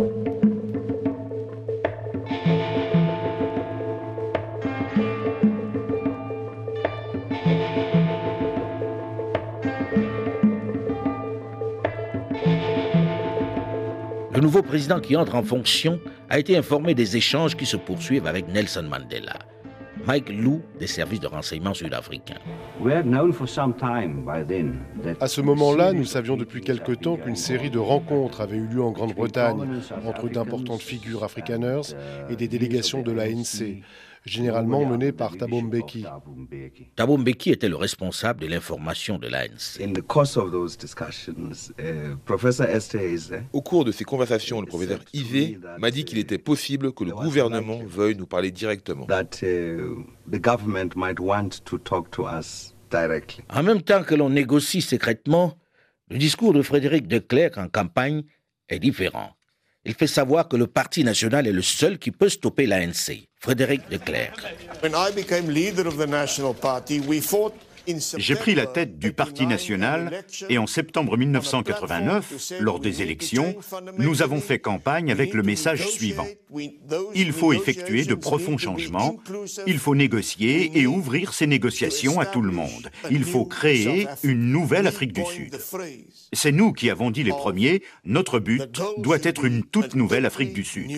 Nouveau 14.49 14.63
président 14.63 14.99
qui 14.99 15.15
entre 15.15 15.35
en 15.35 15.43
fonction 15.43 16.01
a 16.31 16.39
été 16.39 16.57
informé 16.57 16.95
des 16.95 17.19
échanges 17.19 17.55
qui 17.55 17.67
se 17.67 17.77
poursuivent 17.77 18.27
avec 18.27 18.49
Nelson 18.49 18.85
Mandela. 18.85 19.37
Mike 20.07 20.31
Lou 20.31 20.63
des 20.79 20.87
services 20.87 21.21
de 21.21 21.27
renseignement 21.27 21.75
sud-africains. 21.75 22.39
À 25.21 25.29
ce 25.29 25.41
moment-là, 25.43 25.93
nous 25.93 26.07
savions 26.07 26.39
depuis 26.39 26.63
quelque 26.63 26.93
temps 26.93 27.19
qu'une 27.19 27.37
série 27.37 27.69
de 27.69 27.79
rencontres 27.79 28.41
avait 28.41 28.57
eu 28.57 28.67
lieu 28.67 28.83
en 28.83 28.91
Grande-Bretagne 28.91 29.69
entre 30.07 30.31
d'importantes 30.31 30.81
figures 30.81 31.25
afrikaners 31.25 31.95
et 32.31 32.37
des 32.37 32.49
délégations 32.49 33.03
de 33.03 33.13
l'ANC 33.13 33.83
généralement 34.25 34.85
mené 34.85 35.13
par 35.13 35.37
Thabo 35.37 35.61
Mbeki. 35.61 36.05
Thabo 36.97 37.17
Mbeki 37.19 37.51
était 37.51 37.69
le 37.69 37.77
responsable 37.77 38.41
de 38.41 38.47
l'information 38.47 39.19
de 39.19 39.29
l'ANC. 39.29 39.79
Uh, 39.81 39.93
Au 43.53 43.63
cours 43.63 43.85
de 43.85 43.93
ces 43.93 44.05
conversations, 44.05 44.61
le 44.61 44.67
professeur 44.67 45.01
Ivé 45.13 45.59
m'a 45.79 45.91
dit 45.91 46.05
qu'il 46.05 46.19
était 46.19 46.39
possible 46.39 46.93
que 46.93 47.05
le 47.05 47.13
gouvernement 47.13 47.81
veuille 47.87 48.17
nous 48.17 48.27
parler 48.27 48.51
directement. 48.51 49.07
Uh, 49.43 49.95
en 53.51 53.63
même 53.63 53.83
temps 53.83 54.03
que 54.03 54.15
l'on 54.15 54.31
négocie 54.31 54.81
secrètement, 54.81 55.55
le 56.11 56.19
discours 56.19 56.53
de 56.55 56.63
Frédéric 56.63 57.07
de 57.07 57.19
Klerk 57.19 57.59
en 57.59 57.69
campagne 57.69 58.23
est 58.69 58.79
différent. 58.79 59.38
Il 59.85 59.95
fait 59.95 60.07
savoir 60.07 60.49
que 60.49 60.57
le 60.57 60.67
Parti 60.67 61.05
national 61.05 61.47
est 61.47 61.53
le 61.53 61.63
seul 61.63 61.99
qui 61.99 62.11
peut 62.11 62.29
stopper 62.29 62.67
l'ANC. 62.67 63.29
Frédéric 63.41 63.89
de 63.91 63.97
Klerk. 63.97 64.39
J'ai 68.17 68.35
pris 68.35 68.55
la 68.55 68.67
tête 68.67 68.99
du 68.99 69.13
Parti 69.13 69.47
national 69.47 70.25
et 70.49 70.59
en 70.59 70.67
septembre 70.67 71.17
1989, 71.17 72.53
lors 72.61 72.81
des 72.81 73.03
élections, 73.03 73.55
nous 73.99 74.23
avons 74.23 74.41
fait 74.41 74.59
campagne 74.59 75.11
avec 75.11 75.35
le 75.35 75.43
message 75.43 75.87
suivant. 75.89 76.27
Il 77.15 77.33
faut 77.33 77.53
effectuer 77.53 78.05
de 78.05 78.15
profonds 78.15 78.59
changements, 78.59 79.19
il 79.67 79.79
faut 79.79 79.95
négocier 79.95 80.79
et 80.79 80.87
ouvrir 80.87 81.33
ces 81.33 81.47
négociations 81.47 82.21
à 82.21 82.27
tout 82.27 82.43
le 82.43 82.53
monde. 82.53 82.91
Il 83.11 83.25
faut 83.25 83.45
créer 83.45 84.07
une 84.23 84.51
nouvelle 84.53 84.87
Afrique 84.87 85.13
du 85.13 85.25
Sud. 85.25 85.59
C'est 86.33 86.53
nous 86.53 86.73
qui 86.73 86.91
avons 86.91 87.11
dit 87.11 87.23
les 87.23 87.31
premiers, 87.31 87.83
notre 88.05 88.39
but 88.39 88.63
doit 88.99 89.19
être 89.23 89.45
une 89.45 89.63
toute 89.63 89.95
nouvelle 89.95 90.27
Afrique 90.27 90.53
du 90.53 90.65
Sud. 90.65 90.91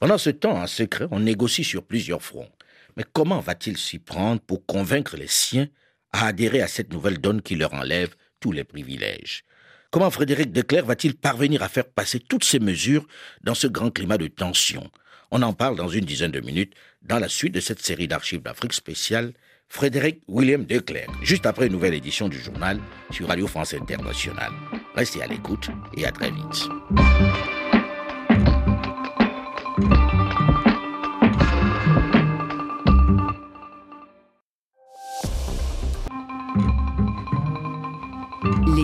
Pendant 0.00 0.18
ce 0.18 0.30
temps, 0.30 0.56
en 0.56 0.66
secret, 0.66 1.06
on 1.10 1.20
négocie 1.20 1.64
sur 1.64 1.84
plusieurs 1.84 2.22
fronts. 2.22 2.48
Mais 2.96 3.04
comment 3.12 3.40
va-t-il 3.40 3.76
s'y 3.76 3.98
prendre 3.98 4.40
pour 4.40 4.64
convaincre 4.66 5.16
les 5.16 5.26
siens 5.26 5.68
à 6.12 6.26
adhérer 6.26 6.62
à 6.62 6.68
cette 6.68 6.92
nouvelle 6.92 7.18
donne 7.18 7.42
qui 7.42 7.56
leur 7.56 7.74
enlève 7.74 8.14
tous 8.40 8.52
les 8.52 8.64
privilèges? 8.64 9.44
Comment 9.90 10.10
Frédéric 10.10 10.52
Declerc 10.52 10.86
va-t-il 10.86 11.14
parvenir 11.14 11.62
à 11.62 11.68
faire 11.68 11.88
passer 11.88 12.18
toutes 12.18 12.44
ces 12.44 12.58
mesures 12.58 13.06
dans 13.42 13.54
ce 13.54 13.66
grand 13.66 13.90
climat 13.90 14.18
de 14.18 14.26
tension? 14.26 14.90
On 15.30 15.42
en 15.42 15.52
parle 15.52 15.76
dans 15.76 15.88
une 15.88 16.04
dizaine 16.04 16.30
de 16.30 16.40
minutes 16.40 16.74
dans 17.02 17.18
la 17.18 17.28
suite 17.28 17.54
de 17.54 17.60
cette 17.60 17.80
série 17.80 18.08
d'archives 18.08 18.42
d'Afrique 18.42 18.72
spéciale 18.72 19.32
Frédéric 19.68 20.20
William 20.28 20.64
Declerc, 20.64 21.10
juste 21.22 21.46
après 21.46 21.66
une 21.66 21.72
nouvelle 21.72 21.94
édition 21.94 22.28
du 22.28 22.38
journal 22.38 22.80
sur 23.10 23.28
Radio 23.28 23.46
France 23.46 23.74
Internationale. 23.74 24.52
Restez 24.94 25.22
à 25.22 25.26
l'écoute 25.26 25.68
et 25.96 26.06
à 26.06 26.12
très 26.12 26.30
vite. 26.30 26.68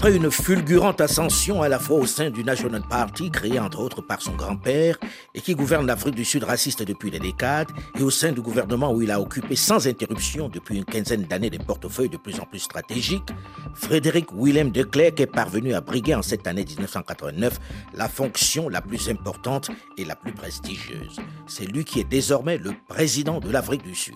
Après 0.00 0.16
une 0.16 0.30
fulgurante 0.30 1.02
ascension 1.02 1.60
à 1.60 1.68
la 1.68 1.78
fois 1.78 1.98
au 1.98 2.06
sein 2.06 2.30
du 2.30 2.42
National 2.42 2.80
Party, 2.88 3.30
créé 3.30 3.60
entre 3.60 3.80
autres 3.80 4.00
par 4.00 4.22
son 4.22 4.32
grand-père, 4.32 4.96
et 5.34 5.42
qui 5.42 5.54
gouverne 5.54 5.86
l'Afrique 5.86 6.14
du 6.14 6.24
Sud 6.24 6.42
raciste 6.42 6.82
depuis 6.82 7.10
des 7.10 7.18
décades, 7.18 7.68
et 7.98 8.02
au 8.02 8.08
sein 8.08 8.32
du 8.32 8.40
gouvernement 8.40 8.94
où 8.94 9.02
il 9.02 9.10
a 9.10 9.20
occupé 9.20 9.56
sans 9.56 9.86
interruption 9.86 10.48
depuis 10.48 10.78
une 10.78 10.86
quinzaine 10.86 11.24
d'années 11.24 11.50
des 11.50 11.58
portefeuilles 11.58 12.08
de 12.08 12.16
plus 12.16 12.40
en 12.40 12.46
plus 12.46 12.60
stratégiques, 12.60 13.28
Frédéric 13.74 14.28
Willem 14.32 14.70
de 14.70 14.84
Klerk 14.84 15.20
est 15.20 15.26
parvenu 15.26 15.74
à 15.74 15.82
briguer 15.82 16.14
en 16.14 16.22
cette 16.22 16.46
année 16.46 16.64
1989 16.64 17.60
la 17.92 18.08
fonction 18.08 18.70
la 18.70 18.80
plus 18.80 19.10
importante 19.10 19.70
et 19.98 20.06
la 20.06 20.16
plus 20.16 20.32
prestigieuse. 20.32 21.20
C'est 21.46 21.66
lui 21.66 21.84
qui 21.84 22.00
est 22.00 22.08
désormais 22.08 22.56
le 22.56 22.72
président 22.88 23.38
de 23.38 23.50
l'Afrique 23.50 23.82
du 23.82 23.94
Sud. 23.94 24.14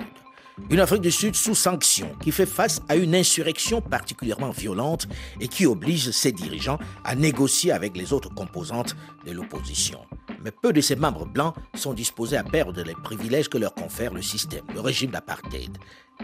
Une 0.71 0.79
Afrique 0.79 1.03
du 1.03 1.11
Sud 1.11 1.35
sous 1.35 1.57
sanction 1.57 2.15
qui 2.23 2.31
fait 2.31 2.47
face 2.47 2.81
à 2.89 2.95
une 2.95 3.15
insurrection 3.15 3.81
particulièrement 3.81 4.51
violente 4.51 5.09
et 5.41 5.49
qui 5.49 5.67
oblige 5.67 6.13
ses 6.13 6.31
dirigeants 6.31 6.79
à 7.03 7.17
négocier 7.17 7.73
avec 7.73 7.97
les 7.97 8.13
autres 8.13 8.33
composantes 8.33 8.95
de 9.27 9.33
l'opposition. 9.33 9.99
Mais 10.45 10.53
peu 10.53 10.73
de 10.73 10.81
ses 10.81 10.95
membres 10.95 11.27
blancs 11.27 11.55
sont 11.75 11.93
disposés 11.93 12.37
à 12.37 12.45
perdre 12.45 12.83
les 12.83 12.95
privilèges 12.95 13.49
que 13.49 13.59
leur 13.59 13.75
confère 13.75 14.15
le 14.15 14.23
système, 14.23 14.65
le 14.73 14.81
régime 14.81 15.11
d'apartheid. 15.11 15.77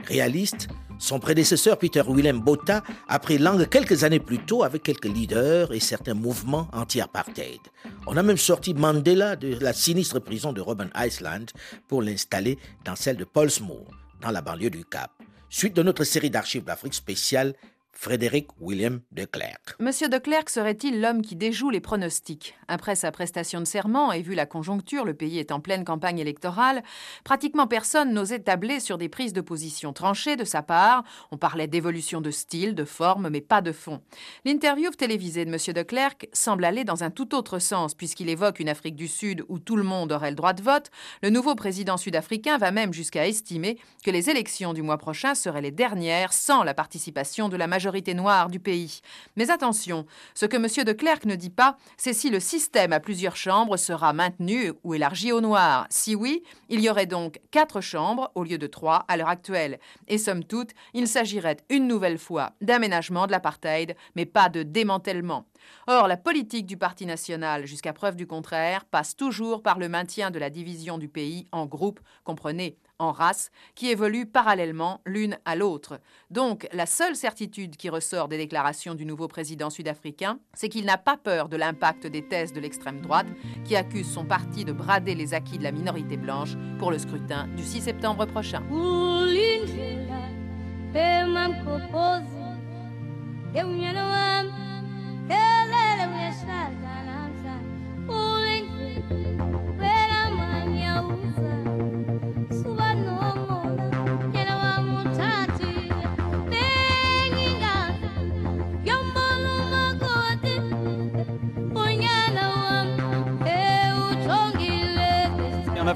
Réaliste, 0.06 0.68
son 1.00 1.18
prédécesseur 1.18 1.76
Peter 1.76 2.02
Willem 2.06 2.40
Botha 2.40 2.84
a 3.08 3.18
pris 3.18 3.38
langue 3.38 3.68
quelques 3.68 4.04
années 4.04 4.20
plus 4.20 4.38
tôt 4.38 4.62
avec 4.62 4.84
quelques 4.84 5.06
leaders 5.06 5.72
et 5.72 5.80
certains 5.80 6.14
mouvements 6.14 6.68
anti-apartheid. 6.72 7.60
On 8.06 8.16
a 8.16 8.22
même 8.22 8.36
sorti 8.36 8.74
Mandela 8.74 9.34
de 9.34 9.58
la 9.60 9.72
sinistre 9.72 10.20
prison 10.20 10.52
de 10.52 10.60
Robben 10.60 10.90
Island 10.96 11.50
pour 11.88 12.00
l'installer 12.00 12.58
dans 12.84 12.94
celle 12.94 13.16
de 13.16 13.24
Portsmouth 13.24 13.88
dans 14.20 14.30
la 14.30 14.42
banlieue 14.42 14.70
du 14.70 14.85
Cap. 14.85 15.11
Suite 15.48 15.74
de 15.74 15.83
notre 15.83 16.04
série 16.04 16.30
d'archives 16.30 16.64
d'Afrique 16.64 16.94
spéciale, 16.94 17.54
Frédéric 17.92 18.48
William 18.61 19.00
de 19.12 19.24
Klerk. 19.24 19.74
Monsieur 19.79 20.09
de 20.09 20.16
Klerk 20.16 20.48
serait-il 20.48 21.00
l'homme 21.03 21.22
qui 21.22 21.37
déjoue 21.37 21.70
les 21.70 21.81
pronostics? 21.81 22.55
Après 22.68 22.94
sa 22.94 23.11
prestation 23.11 23.61
de 23.61 23.66
serment 23.66 24.12
et 24.12 24.22
vu 24.22 24.35
la 24.35 24.46
conjoncture, 24.46 25.05
le 25.05 25.12
pays 25.12 25.38
est 25.38 25.53
en 25.53 25.61
pleine 25.61 25.85
campagne 25.85 26.18
électorale, 26.18 26.83
pratiquement 27.24 27.66
personne 27.66 28.14
n'osait 28.14 28.38
tabler 28.38 28.81
sur 28.81 28.96
des 28.96 29.09
prises 29.09 29.33
de 29.33 29.40
position 29.40 29.92
tranchées 29.92 30.37
de 30.37 30.44
sa 30.44 30.62
part. 30.62 31.05
On 31.31 31.37
parlait 31.37 31.66
d'évolution 31.66 32.20
de 32.20 32.31
style, 32.31 32.74
de 32.74 32.85
forme, 32.85 33.29
mais 33.29 33.40
pas 33.40 33.61
de 33.61 33.72
fond. 33.72 34.00
L'interview 34.44 34.90
télévisée 34.90 35.44
de 35.44 35.50
Monsieur 35.50 35.72
de 35.72 35.83
Klerk 35.83 36.29
semble 36.33 36.64
aller 36.64 36.85
dans 36.85 37.03
un 37.03 37.11
tout 37.11 37.35
autre 37.35 37.59
sens, 37.59 37.94
puisqu'il 37.94 38.29
évoque 38.29 38.61
une 38.61 38.68
Afrique 38.68 38.96
du 38.96 39.09
Sud 39.09 39.44
où 39.48 39.59
tout 39.59 39.76
le 39.76 39.83
monde 39.83 40.12
aurait 40.12 40.31
le 40.31 40.37
droit 40.37 40.55
de 40.55 40.62
vote. 40.62 40.90
Le 41.22 41.29
nouveau 41.31 41.55
président 41.55 41.96
sud-africain 41.96 42.57
va 42.57 42.70
même 42.70 42.94
jusqu'à 42.94 43.26
estimer 43.26 43.79
que 44.05 44.11
les 44.11 44.31
élections 44.31 44.72
du 44.72 44.83
mois 44.83 44.98
prochain 44.98 45.35
seraient 45.35 45.61
les 45.61 45.70
dernières 45.70 46.33
sans 46.33 46.62
la 46.62 46.72
participation 46.72 47.48
de 47.48 47.57
la 47.57 47.66
majorité 47.66 47.79
noire 48.14 48.48
du 48.48 48.60
pays. 48.60 49.00
Mais 49.36 49.50
attention, 49.50 50.06
ce 50.34 50.46
que 50.46 50.56
M. 50.56 50.84
de 50.84 50.92
Klerk 50.92 51.24
ne 51.24 51.36
dit 51.36 51.50
pas, 51.50 51.76
c'est 51.96 52.12
si 52.12 52.30
le 52.30 52.40
système 52.40 52.92
à 52.92 53.00
plusieurs 53.00 53.36
chambres 53.36 53.76
sera 53.76 54.12
maintenu 54.12 54.72
ou 54.84 54.94
élargi 54.94 55.32
au 55.32 55.40
noir. 55.40 55.86
Si 55.90 56.14
oui, 56.14 56.42
il 56.68 56.80
y 56.80 56.90
aurait 56.90 57.06
donc 57.06 57.40
quatre 57.50 57.80
chambres 57.80 58.30
au 58.34 58.44
lieu 58.44 58.58
de 58.58 58.66
trois 58.66 59.04
à 59.08 59.16
l'heure 59.16 59.28
actuelle. 59.28 59.78
Et 60.08 60.18
somme 60.18 60.44
toute, 60.44 60.70
il 60.94 61.08
s'agirait 61.08 61.58
une 61.68 61.86
nouvelle 61.86 62.18
fois 62.18 62.52
d'aménagement 62.60 63.26
de 63.26 63.32
l'apartheid, 63.32 63.96
mais 64.14 64.26
pas 64.26 64.48
de 64.48 64.62
démantèlement. 64.62 65.46
Or, 65.86 66.08
la 66.08 66.16
politique 66.16 66.66
du 66.66 66.76
Parti 66.76 67.06
national, 67.06 67.66
jusqu'à 67.66 67.92
preuve 67.92 68.16
du 68.16 68.26
contraire, 68.26 68.84
passe 68.84 69.16
toujours 69.16 69.62
par 69.62 69.78
le 69.78 69.88
maintien 69.88 70.30
de 70.30 70.38
la 70.38 70.50
division 70.50 70.98
du 70.98 71.08
pays 71.08 71.46
en 71.52 71.66
groupes, 71.66 72.00
comprenez, 72.24 72.76
en 73.00 73.12
races, 73.12 73.50
qui 73.74 73.90
évoluent 73.90 74.26
parallèlement 74.26 75.00
l'une 75.06 75.38
à 75.44 75.56
l'autre. 75.56 76.00
Donc, 76.30 76.68
la 76.72 76.86
seule 76.86 77.16
certitude 77.16 77.76
qui 77.76 77.88
ressort 77.88 78.28
des 78.28 78.36
déclarations 78.36 78.94
du 78.94 79.04
nouveau 79.04 79.26
président 79.26 79.70
sud-africain, 79.70 80.38
c'est 80.54 80.68
qu'il 80.68 80.84
n'a 80.84 80.98
pas 80.98 81.16
peur 81.16 81.48
de 81.48 81.56
l'impact 81.56 82.06
des 82.06 82.22
thèses 82.22 82.52
de 82.52 82.60
l'extrême 82.60 83.00
droite, 83.00 83.26
qui 83.64 83.76
accuse 83.76 84.10
son 84.10 84.24
parti 84.24 84.64
de 84.64 84.72
brader 84.72 85.14
les 85.14 85.34
acquis 85.34 85.58
de 85.58 85.64
la 85.64 85.72
minorité 85.72 86.16
blanche 86.16 86.56
pour 86.78 86.90
le 86.90 86.98
scrutin 86.98 87.48
du 87.56 87.64
6 87.64 87.82
septembre 87.82 88.26
prochain. 88.26 88.62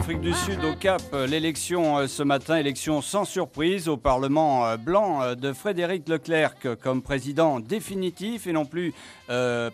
Afrique 0.05 0.21
du 0.21 0.35
Sud, 0.35 0.63
au 0.63 0.75
Cap, 0.75 1.01
l'élection 1.27 1.97
euh, 1.97 2.07
ce 2.09 2.23
matin, 2.23 2.59
élection 2.59 3.01
sans 3.01 3.25
surprise 3.25 3.89
au 3.89 3.97
Parlement 3.97 4.67
euh, 4.67 4.77
blanc 4.77 5.23
euh, 5.23 5.35
de 5.35 5.55
Frédéric 5.55 6.07
Leclerc 6.11 6.57
comme 6.83 7.01
président 7.01 7.59
définitif 7.59 8.47
et 8.47 8.53
non 8.53 8.67
plus 8.67 8.93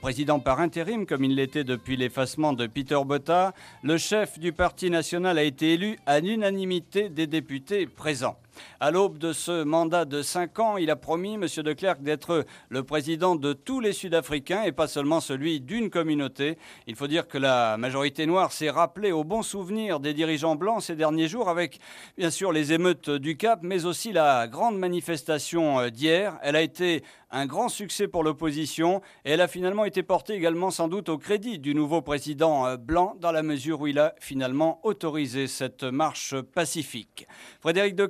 président 0.00 0.38
par 0.38 0.60
intérim 0.60 1.04
comme 1.04 1.24
il 1.24 1.34
l'était 1.34 1.64
depuis 1.64 1.96
l'effacement 1.96 2.52
de 2.52 2.68
Peter 2.68 3.00
Botta. 3.04 3.54
Le 3.82 3.98
chef 3.98 4.38
du 4.38 4.52
Parti 4.52 4.88
national 4.88 5.36
a 5.36 5.42
été 5.42 5.74
élu 5.74 5.98
à 6.06 6.20
l'unanimité 6.20 7.08
des 7.08 7.26
députés 7.26 7.86
présents. 7.86 8.36
À 8.80 8.90
l'aube 8.90 9.18
de 9.18 9.32
ce 9.32 9.62
mandat 9.62 10.04
de 10.04 10.22
cinq 10.22 10.58
ans, 10.58 10.76
il 10.76 10.90
a 10.90 10.96
promis, 10.96 11.34
M. 11.34 11.46
de 11.46 11.72
Klerk, 11.72 12.02
d'être 12.02 12.44
le 12.68 12.82
président 12.82 13.36
de 13.36 13.52
tous 13.52 13.80
les 13.80 13.92
Sud-Africains 13.92 14.62
et 14.62 14.72
pas 14.72 14.88
seulement 14.88 15.20
celui 15.20 15.60
d'une 15.60 15.90
communauté. 15.90 16.58
Il 16.86 16.96
faut 16.96 17.06
dire 17.06 17.28
que 17.28 17.38
la 17.38 17.76
majorité 17.76 18.26
noire 18.26 18.52
s'est 18.52 18.70
rappelée 18.70 19.12
au 19.12 19.24
bon 19.24 19.42
souvenir 19.42 20.00
des 20.00 20.14
dirigeants 20.14 20.56
blancs 20.56 20.82
ces 20.82 20.96
derniers 20.96 21.28
jours 21.28 21.48
avec, 21.48 21.78
bien 22.16 22.30
sûr, 22.30 22.52
les 22.52 22.72
émeutes 22.72 23.10
du 23.10 23.36
Cap, 23.36 23.60
mais 23.62 23.84
aussi 23.84 24.12
la 24.12 24.48
grande 24.48 24.78
manifestation 24.78 25.88
d'hier. 25.88 26.38
Elle 26.42 26.56
a 26.56 26.62
été 26.62 27.02
un 27.30 27.46
grand 27.46 27.68
succès 27.68 28.08
pour 28.08 28.24
l'opposition 28.24 29.00
et 29.24 29.32
elle 29.32 29.40
a 29.40 29.48
finalement 29.48 29.84
été 29.84 30.02
portée 30.02 30.34
également 30.34 30.70
sans 30.70 30.88
doute 30.88 31.08
au 31.08 31.18
crédit 31.18 31.58
du 31.58 31.74
nouveau 31.74 32.02
président 32.02 32.66
euh, 32.66 32.76
blanc 32.76 33.16
dans 33.20 33.32
la 33.32 33.42
mesure 33.42 33.80
où 33.80 33.86
il 33.86 33.98
a 33.98 34.14
finalement 34.18 34.80
autorisé 34.82 35.46
cette 35.46 35.84
marche 35.84 36.34
pacifique. 36.40 37.28
Frédéric 37.60 37.94
de 37.94 38.06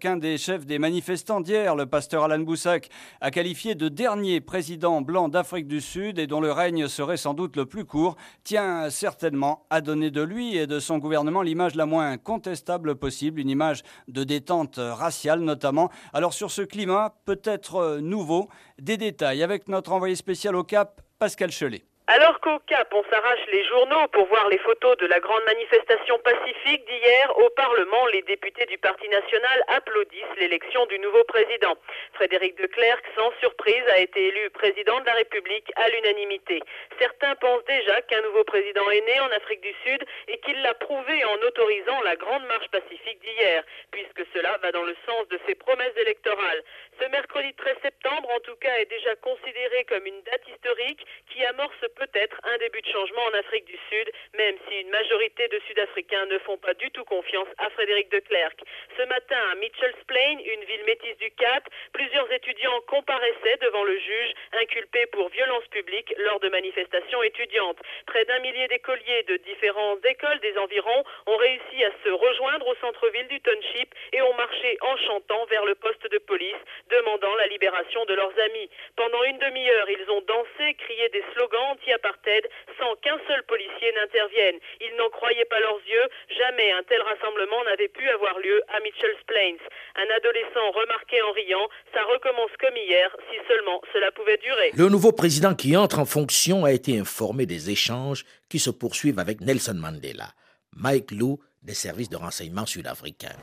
Qu'un 0.00 0.16
des 0.16 0.38
chefs 0.38 0.66
des 0.66 0.78
manifestants 0.78 1.40
d'hier, 1.40 1.76
le 1.76 1.86
pasteur 1.86 2.24
Alan 2.24 2.38
Boussac, 2.38 2.88
a 3.20 3.30
qualifié 3.30 3.74
de 3.74 3.88
dernier 3.88 4.40
président 4.40 5.02
blanc 5.02 5.28
d'Afrique 5.28 5.68
du 5.68 5.80
Sud 5.80 6.18
et 6.18 6.26
dont 6.26 6.40
le 6.40 6.50
règne 6.50 6.88
serait 6.88 7.16
sans 7.16 7.34
doute 7.34 7.56
le 7.56 7.66
plus 7.66 7.84
court, 7.84 8.16
tient 8.42 8.90
certainement 8.90 9.66
à 9.70 9.80
donner 9.80 10.10
de 10.10 10.22
lui 10.22 10.56
et 10.56 10.66
de 10.66 10.80
son 10.80 10.98
gouvernement 10.98 11.42
l'image 11.42 11.74
la 11.74 11.86
moins 11.86 12.16
contestable 12.16 12.96
possible, 12.96 13.40
une 13.40 13.50
image 13.50 13.82
de 14.08 14.24
détente 14.24 14.78
raciale 14.78 15.40
notamment. 15.40 15.90
Alors 16.12 16.32
sur 16.32 16.50
ce 16.50 16.62
climat 16.62 17.14
peut-être 17.24 17.76
euh, 17.76 18.00
nouveau, 18.00 18.48
des 18.80 18.96
détails 18.96 19.42
avec 19.42 19.68
notre 19.68 19.92
envoyé 19.92 20.16
spécial 20.16 20.56
au 20.56 20.64
Cap, 20.64 21.02
Pascal 21.18 21.50
Chelet. 21.50 21.84
Alors 22.06 22.38
qu'au 22.40 22.58
Cap, 22.66 22.92
on 22.92 23.02
s'arrache 23.04 23.46
les 23.50 23.64
journaux 23.64 24.06
pour 24.08 24.26
voir 24.26 24.46
les 24.50 24.58
photos 24.58 24.94
de 24.98 25.06
la 25.06 25.20
grande 25.20 25.42
manifestation 25.46 26.18
pacifique 26.18 26.84
d'hier, 26.84 27.38
au 27.38 27.48
Parlement, 27.56 28.04
les 28.12 28.20
députés 28.20 28.66
du 28.66 28.76
Parti 28.76 29.08
national 29.08 29.64
applaudissent 29.68 30.36
l'élection 30.36 30.84
du 30.84 30.98
nouveau 30.98 31.24
président. 31.24 31.74
Frédéric 32.12 32.60
de 32.60 32.66
Klerk, 32.66 33.02
sans 33.16 33.32
surprise, 33.40 33.82
a 33.88 34.00
été 34.00 34.28
élu 34.28 34.50
président 34.50 35.00
de 35.00 35.06
la 35.06 35.14
République 35.14 35.72
à 35.76 35.88
l'unanimité. 35.88 36.60
Certains 36.98 37.36
pensent 37.36 37.64
déjà 37.64 38.02
qu'un 38.02 38.20
nouveau 38.20 38.44
président 38.44 38.90
est 38.90 39.06
né 39.06 39.20
en 39.20 39.30
Afrique 39.30 39.62
du 39.62 39.72
Sud 39.86 40.04
et 40.28 40.36
qu'il 40.40 40.60
l'a 40.60 40.74
prouvé 40.74 41.24
en 41.24 41.36
autorisant 41.46 42.02
la 42.02 42.16
grande 42.16 42.44
marche 42.44 42.68
pacifique 42.68 43.20
d'hier, 43.20 43.64
puisque 43.92 44.28
cela 44.34 44.58
va 44.58 44.72
dans 44.72 44.84
le 44.84 44.94
sens 45.06 45.26
de 45.28 45.40
ses 45.46 45.54
promesses 45.54 45.96
électorales. 45.96 46.64
Ce 47.00 47.08
mercredi 47.08 47.54
13 47.54 47.76
septembre, 47.80 48.28
en 48.36 48.40
tout 48.40 48.56
cas, 48.56 48.76
est 48.76 48.90
déjà 48.90 49.16
considéré 49.16 49.84
comme 49.84 50.04
une 50.04 50.22
date 50.22 50.46
historique 50.54 51.06
qui 51.32 51.42
amorce 51.46 51.74
peut-être 51.94 52.36
un 52.44 52.58
début 52.58 52.80
de 52.82 52.88
changement 52.88 53.22
en 53.24 53.38
Afrique 53.38 53.64
du 53.64 53.78
Sud, 53.90 54.10
même 54.36 54.56
si 54.68 54.80
une 54.80 54.90
majorité 54.90 55.48
de 55.48 55.60
Sud-Africains 55.66 56.26
ne 56.26 56.38
font 56.38 56.58
pas 56.58 56.74
du 56.74 56.90
tout 56.90 57.04
confiance 57.04 57.48
à 57.58 57.70
Frédéric 57.70 58.10
de 58.10 58.18
Klerk. 58.20 58.60
Ce 58.96 59.02
matin, 59.04 59.38
à 59.52 59.54
Mitchell's 59.56 60.04
Plain, 60.06 60.38
une 60.38 60.64
ville 60.64 60.84
métisse 60.86 61.16
du 61.18 61.30
Cap, 61.32 61.68
plusieurs 61.92 62.30
étudiants 62.32 62.80
comparaissaient 62.86 63.58
devant 63.62 63.84
le 63.84 63.98
juge, 63.98 64.32
inculpés 64.60 65.06
pour 65.06 65.28
violence 65.30 65.66
publique 65.68 66.12
lors 66.18 66.40
de 66.40 66.48
manifestations 66.48 67.22
étudiantes. 67.22 67.78
Près 68.06 68.24
d'un 68.24 68.38
millier 68.40 68.68
d'écoliers 68.68 69.22
de 69.24 69.36
différentes 69.38 70.04
écoles 70.04 70.40
des 70.40 70.56
environs 70.58 71.04
ont 71.26 71.36
réussi 71.36 71.84
à 71.84 71.90
se 72.04 72.10
rejoindre 72.10 72.66
au 72.66 72.74
centre-ville 72.76 73.28
du 73.28 73.40
township 73.40 73.94
et 74.12 74.22
ont 74.22 74.34
marché 74.34 74.78
en 74.80 74.96
chantant 74.96 75.44
vers 75.46 75.64
le 75.64 75.74
poste 75.74 76.10
de 76.10 76.18
police, 76.18 76.62
demandant 76.90 77.34
la 77.36 77.46
libération 77.46 78.04
de 78.06 78.14
leurs 78.14 78.38
amis. 78.38 78.68
Pendant 78.96 79.22
une 79.24 79.38
demi-heure, 79.38 79.90
ils 79.90 80.10
ont 80.10 80.20
dansé, 80.22 80.74
crié 80.74 81.08
des 81.10 81.24
slogans 81.32 81.76
anti-apartheid 81.84 82.48
sans 82.78 82.96
qu'un 83.02 83.18
seul 83.28 83.42
policier 83.44 83.92
n'intervienne. 83.96 84.56
Ils 84.80 84.96
n'en 84.96 85.10
croyaient 85.10 85.44
pas 85.44 85.60
leurs 85.60 85.80
yeux. 85.84 86.08
Jamais 86.36 86.72
un 86.72 86.82
tel 86.88 87.00
rassemblement 87.02 87.62
n'avait 87.64 87.88
pu 87.88 88.08
avoir 88.08 88.38
lieu 88.40 88.62
à 88.68 88.80
Mitchell's 88.80 89.22
Plains. 89.26 89.60
Un 89.96 90.08
adolescent 90.16 90.70
remarquait 90.72 91.22
en 91.22 91.32
riant 91.32 91.68
Ça 91.92 92.02
recommence 92.04 92.50
comme 92.60 92.76
hier, 92.76 93.14
si 93.30 93.38
seulement 93.48 93.80
cela 93.92 94.10
pouvait 94.12 94.38
durer. 94.38 94.72
Le 94.74 94.88
nouveau 94.88 95.12
président 95.12 95.54
qui 95.54 95.76
entre 95.76 95.98
en 95.98 96.06
fonction 96.06 96.64
a 96.64 96.72
été 96.72 96.98
informé 96.98 97.46
des 97.46 97.70
échanges 97.70 98.24
qui 98.48 98.58
se 98.58 98.70
poursuivent 98.70 99.18
avec 99.18 99.40
Nelson 99.40 99.74
Mandela. 99.74 100.32
Mike 100.76 101.12
Lou 101.12 101.38
des 101.64 101.74
services 101.74 102.10
de 102.10 102.16
renseignement 102.16 102.66
sud-africains. 102.66 103.36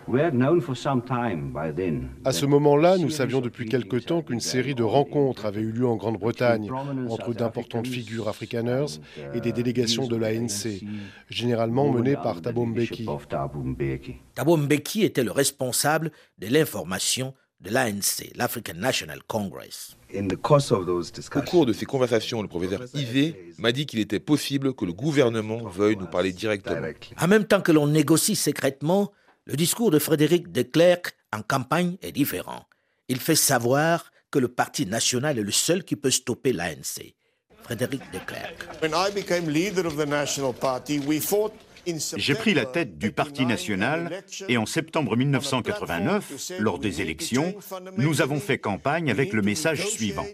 À 2.23 2.31
ce 2.31 2.45
moment-là, 2.45 2.97
nous 2.97 3.09
savions 3.09 3.41
depuis 3.41 3.67
quelque 3.67 3.97
temps 3.97 4.21
qu'une 4.21 4.39
série 4.39 4.75
de 4.75 4.83
rencontres 4.83 5.45
avait 5.45 5.61
eu 5.61 5.71
lieu 5.71 5.87
en 5.87 5.95
Grande-Bretagne 5.95 6.71
entre 7.09 7.33
d'importantes 7.33 7.87
figures 7.87 8.27
afrikaners 8.27 8.99
et 9.33 9.41
des 9.41 9.51
délégations 9.51 10.07
de 10.07 10.15
l'ANC, 10.15 10.83
généralement 11.29 11.91
menées 11.91 12.15
par 12.15 12.41
Thabo 12.41 12.65
Mbeki. 12.65 13.07
Thabo 14.35 14.57
Mbeki 14.57 15.03
était 15.03 15.23
le 15.23 15.31
responsable 15.31 16.11
de 16.37 16.47
l'information 16.47 17.33
de 17.61 17.69
l'ANC, 17.69 18.31
l'African 18.35 18.73
National 18.75 19.21
Congress. 19.27 19.95
Au 20.13 21.41
cours 21.41 21.65
de 21.65 21.73
ces 21.73 21.85
conversations, 21.85 22.41
le 22.41 22.47
professeur 22.47 22.81
Ivé 22.93 23.53
m'a 23.57 23.71
dit 23.71 23.85
qu'il 23.85 23.99
était 23.99 24.19
possible 24.19 24.73
que 24.73 24.85
le 24.85 24.93
gouvernement 24.93 25.67
veuille 25.67 25.95
nous 25.95 26.07
parler 26.07 26.33
directement. 26.33 26.87
En 27.19 27.27
même 27.27 27.45
temps 27.45 27.61
que 27.61 27.71
l'on 27.71 27.87
négocie 27.87 28.35
secrètement, 28.35 29.11
le 29.45 29.55
discours 29.55 29.91
de 29.91 29.99
Frédéric 29.99 30.51
de 30.51 30.63
Klerk 30.63 31.15
en 31.31 31.41
campagne 31.41 31.97
est 32.01 32.11
différent. 32.11 32.65
Il 33.07 33.19
fait 33.19 33.35
savoir 33.35 34.11
que 34.31 34.39
le 34.39 34.47
Parti 34.47 34.85
national 34.85 35.37
est 35.37 35.43
le 35.43 35.51
seul 35.51 35.83
qui 35.83 35.95
peut 35.95 36.11
stopper 36.11 36.53
l'ANC. 36.53 37.13
Frédéric 37.63 38.01
de 38.11 38.19
Klerk. 38.19 38.67
J'ai 42.17 42.35
pris 42.35 42.53
la 42.53 42.65
tête 42.65 42.97
du 42.97 43.11
Parti 43.11 43.45
national 43.45 44.23
et 44.47 44.57
en 44.57 44.65
septembre 44.65 45.15
1989, 45.15 46.53
lors 46.59 46.79
des 46.79 47.01
élections, 47.01 47.55
nous 47.97 48.21
avons 48.21 48.39
fait 48.39 48.57
campagne 48.57 49.09
avec 49.09 49.33
le 49.33 49.41
message 49.41 49.87
suivant. 49.87 50.25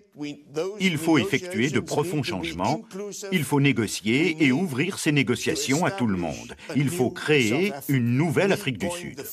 Il 0.79 0.97
faut 0.97 1.17
effectuer 1.17 1.69
de 1.69 1.79
profonds 1.79 2.23
changements, 2.23 2.83
il 3.31 3.43
faut 3.43 3.59
négocier 3.59 4.43
et 4.43 4.51
ouvrir 4.51 4.99
ces 4.99 5.11
négociations 5.11 5.85
à 5.85 5.91
tout 5.91 6.07
le 6.07 6.17
monde. 6.17 6.55
Il 6.75 6.89
faut 6.89 7.09
créer 7.09 7.71
une 7.87 8.17
nouvelle 8.17 8.51
Afrique 8.51 8.77
du 8.77 8.89
Sud. 8.89 9.23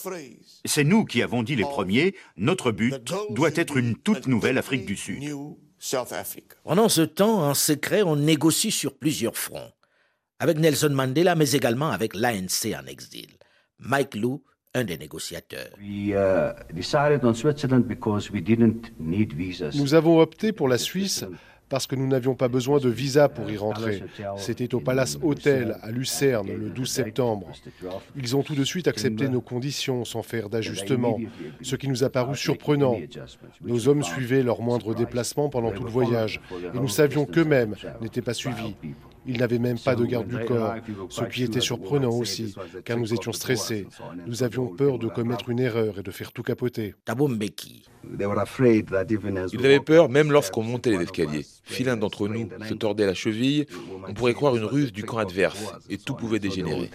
C'est 0.64 0.84
nous 0.84 1.04
qui 1.04 1.22
avons 1.22 1.42
dit 1.42 1.56
les 1.56 1.62
premiers, 1.62 2.14
notre 2.36 2.72
but 2.72 2.94
doit 3.30 3.54
être 3.54 3.76
une 3.76 3.96
toute 3.96 4.26
nouvelle 4.26 4.58
Afrique 4.58 4.86
du 4.86 4.96
Sud. 4.96 5.22
Pendant 6.64 6.88
ce 6.88 7.02
temps, 7.02 7.42
en 7.42 7.54
secret, 7.54 8.02
on 8.02 8.16
négocie 8.16 8.70
sur 8.70 8.96
plusieurs 8.96 9.36
fronts 9.36 9.70
avec 10.44 10.58
Nelson 10.58 10.90
Mandela, 10.90 11.34
mais 11.36 11.52
également 11.52 11.90
avec 11.90 12.14
l'ANC 12.14 12.74
en 12.78 12.86
exil. 12.86 13.30
Mike 13.78 14.14
Lou, 14.14 14.42
un 14.74 14.84
des 14.84 14.98
négociateurs. 14.98 15.70
Nous 19.74 19.94
avons 19.94 20.20
opté 20.20 20.52
pour 20.52 20.68
la 20.68 20.76
Suisse 20.76 21.24
parce 21.70 21.86
que 21.86 21.96
nous 21.96 22.06
n'avions 22.06 22.34
pas 22.34 22.48
besoin 22.48 22.78
de 22.78 22.90
visa 22.90 23.30
pour 23.30 23.50
y 23.50 23.56
rentrer. 23.56 24.02
C'était 24.36 24.74
au 24.74 24.80
Palace 24.80 25.16
Hotel 25.22 25.78
à 25.80 25.90
Lucerne 25.90 26.52
le 26.54 26.68
12 26.68 26.90
septembre. 26.90 27.50
Ils 28.14 28.36
ont 28.36 28.42
tout 28.42 28.54
de 28.54 28.64
suite 28.64 28.86
accepté 28.86 29.30
nos 29.30 29.40
conditions 29.40 30.04
sans 30.04 30.22
faire 30.22 30.50
d'ajustement, 30.50 31.18
ce 31.62 31.74
qui 31.74 31.88
nous 31.88 32.04
a 32.04 32.10
paru 32.10 32.36
surprenant. 32.36 32.98
Nos 33.62 33.88
hommes 33.88 34.02
suivaient 34.02 34.42
leurs 34.42 34.60
moindres 34.60 34.94
déplacements 34.94 35.48
pendant 35.48 35.72
tout 35.72 35.84
le 35.84 35.90
voyage 35.90 36.42
et 36.74 36.78
nous 36.78 36.88
savions 36.88 37.24
qu'eux-mêmes 37.24 37.76
n'étaient 38.02 38.20
pas 38.20 38.34
suivis. 38.34 38.76
Ils 39.26 39.38
n'avaient 39.38 39.58
même 39.58 39.78
pas 39.78 39.94
de 39.94 40.04
garde 40.04 40.28
du 40.28 40.44
corps, 40.44 40.74
ce 41.08 41.24
qui 41.24 41.44
était 41.44 41.60
surprenant 41.60 42.10
aussi, 42.10 42.54
car 42.84 42.98
nous 42.98 43.14
étions 43.14 43.32
stressés. 43.32 43.86
Nous 44.26 44.42
avions 44.42 44.66
peur 44.66 44.98
de 44.98 45.08
commettre 45.08 45.48
une 45.48 45.60
erreur 45.60 45.98
et 45.98 46.02
de 46.02 46.10
faire 46.10 46.32
tout 46.32 46.42
capoter. 46.42 46.94
Ils 49.52 49.66
avaient 49.66 49.80
peur 49.80 50.08
même 50.08 50.30
lorsqu'on 50.30 50.62
montait 50.62 50.90
les 50.90 51.02
escaliers. 51.02 51.46
Si 51.66 51.84
l'un 51.84 51.96
d'entre 51.96 52.28
nous 52.28 52.48
se 52.68 52.74
tordait 52.74 53.06
la 53.06 53.14
cheville, 53.14 53.66
on 54.06 54.14
pourrait 54.14 54.34
croire 54.34 54.56
une 54.56 54.64
ruse 54.64 54.92
du 54.92 55.04
camp 55.04 55.18
adverse 55.18 55.72
et 55.88 55.98
tout 55.98 56.14
pouvait 56.14 56.38
dégénérer. 56.38 56.90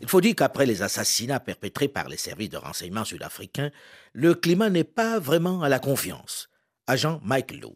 Il 0.00 0.08
faut 0.08 0.20
dire 0.20 0.34
qu'après 0.34 0.66
les 0.66 0.82
assassinats 0.82 1.40
perpétrés 1.40 1.88
par 1.88 2.08
les 2.08 2.16
services 2.16 2.50
de 2.50 2.56
renseignement 2.56 3.04
sud-africains, 3.04 3.70
le 4.12 4.34
climat 4.34 4.70
n'est 4.70 4.84
pas 4.84 5.18
vraiment 5.18 5.62
à 5.62 5.68
la 5.68 5.78
confiance 5.78 6.48
agent 6.86 7.20
Mike 7.24 7.60
Lowe. 7.60 7.74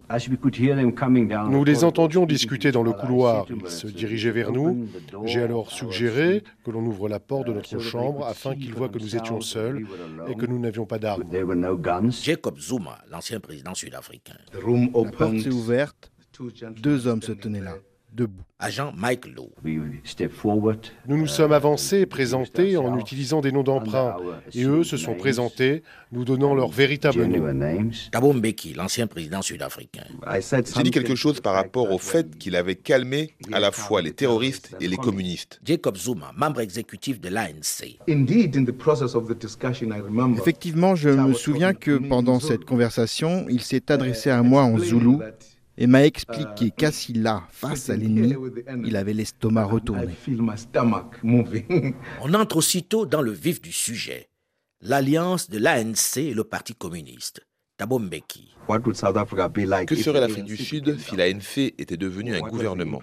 Nous 1.50 1.64
les 1.64 1.84
entendions 1.84 2.26
discuter 2.26 2.72
dans 2.72 2.82
le 2.82 2.92
couloir. 2.92 3.46
Ils 3.48 3.70
se 3.70 3.86
dirigeaient 3.86 4.30
vers 4.30 4.52
nous. 4.52 4.88
J'ai 5.24 5.42
alors 5.42 5.70
suggéré 5.70 6.42
que 6.64 6.70
l'on 6.70 6.84
ouvre 6.84 7.08
la 7.08 7.20
porte 7.20 7.46
de 7.46 7.52
notre 7.52 7.78
chambre 7.78 8.26
afin 8.26 8.54
qu'ils 8.54 8.74
voient 8.74 8.88
que 8.88 8.98
nous 8.98 9.16
étions 9.16 9.40
seuls 9.40 9.86
et 10.28 10.34
que 10.34 10.46
nous 10.46 10.58
n'avions 10.58 10.86
pas 10.86 10.98
d'armes. 10.98 11.24
Jacob 12.10 12.58
Zuma, 12.58 12.98
l'ancien 13.10 13.40
président 13.40 13.74
sud-africain. 13.74 14.36
La 14.54 15.10
porte 15.10 15.38
s'est 15.38 15.52
ouverte. 15.52 16.10
Deux 16.76 17.06
hommes 17.06 17.22
se 17.22 17.32
tenaient 17.32 17.60
là 17.60 17.74
debout. 18.12 18.42
Agent 18.60 18.92
Mike 18.96 19.26
Lowe. 19.26 19.52
Nous 21.06 21.16
nous 21.16 21.26
sommes 21.28 21.52
avancés 21.52 22.00
et 22.00 22.06
présentés 22.06 22.76
en 22.76 22.98
utilisant 22.98 23.40
des 23.40 23.52
noms 23.52 23.62
d'emprunt. 23.62 24.16
Et 24.52 24.64
eux 24.64 24.82
se 24.82 24.96
sont 24.96 25.14
présentés, 25.14 25.84
nous 26.10 26.24
donnant 26.24 26.56
leur 26.56 26.68
véritable 26.68 27.24
nom. 27.24 27.90
Thabo 28.10 28.32
Mbeki, 28.32 28.74
l'ancien 28.74 29.06
président 29.06 29.42
sud-africain. 29.42 30.06
J'ai 30.74 30.82
dit 30.82 30.90
quelque 30.90 31.14
chose 31.14 31.40
par 31.40 31.54
rapport 31.54 31.92
au 31.92 31.98
fait 31.98 32.36
qu'il 32.36 32.56
avait 32.56 32.74
calmé 32.74 33.34
à 33.52 33.60
la 33.60 33.70
fois 33.70 34.02
les 34.02 34.12
terroristes 34.12 34.74
et 34.80 34.88
les 34.88 34.96
communistes. 34.96 35.60
Jacob 35.64 35.96
Zuma, 35.96 36.32
membre 36.36 36.60
exécutif 36.60 37.20
de 37.20 37.28
l'ANC. 37.28 37.98
Effectivement, 40.38 40.96
je 40.96 41.10
me 41.10 41.32
souviens 41.32 41.74
que 41.74 41.96
pendant 41.96 42.40
cette 42.40 42.64
conversation, 42.64 43.46
il 43.48 43.62
s'est 43.62 43.92
adressé 43.92 44.30
à 44.30 44.42
moi 44.42 44.62
en 44.64 44.78
zoulou 44.78 45.22
et 45.78 45.86
m'a 45.86 46.04
expliqué 46.04 46.72
qu'assis 46.76 47.12
là, 47.12 47.44
face 47.50 47.88
à 47.88 47.96
l'ennemi, 47.96 48.34
il 48.84 48.96
avait 48.96 49.14
l'estomac 49.14 49.64
retourné. 49.64 50.14
On 52.20 52.34
entre 52.34 52.56
aussitôt 52.56 53.06
dans 53.06 53.22
le 53.22 53.30
vif 53.30 53.62
du 53.62 53.72
sujet. 53.72 54.28
L'alliance 54.80 55.48
de 55.48 55.58
l'ANC 55.58 56.16
et 56.16 56.34
le 56.34 56.44
Parti 56.44 56.74
communiste. 56.74 57.46
Thabo 57.76 58.00
Mbeki. 58.00 58.56
Que 59.86 59.94
serait 59.94 60.20
l'Afrique 60.20 60.44
du 60.44 60.56
Sud 60.56 60.98
si 60.98 61.14
l'ANC 61.14 61.72
était 61.78 61.96
devenue 61.96 62.34
un 62.34 62.40
gouvernement? 62.40 63.00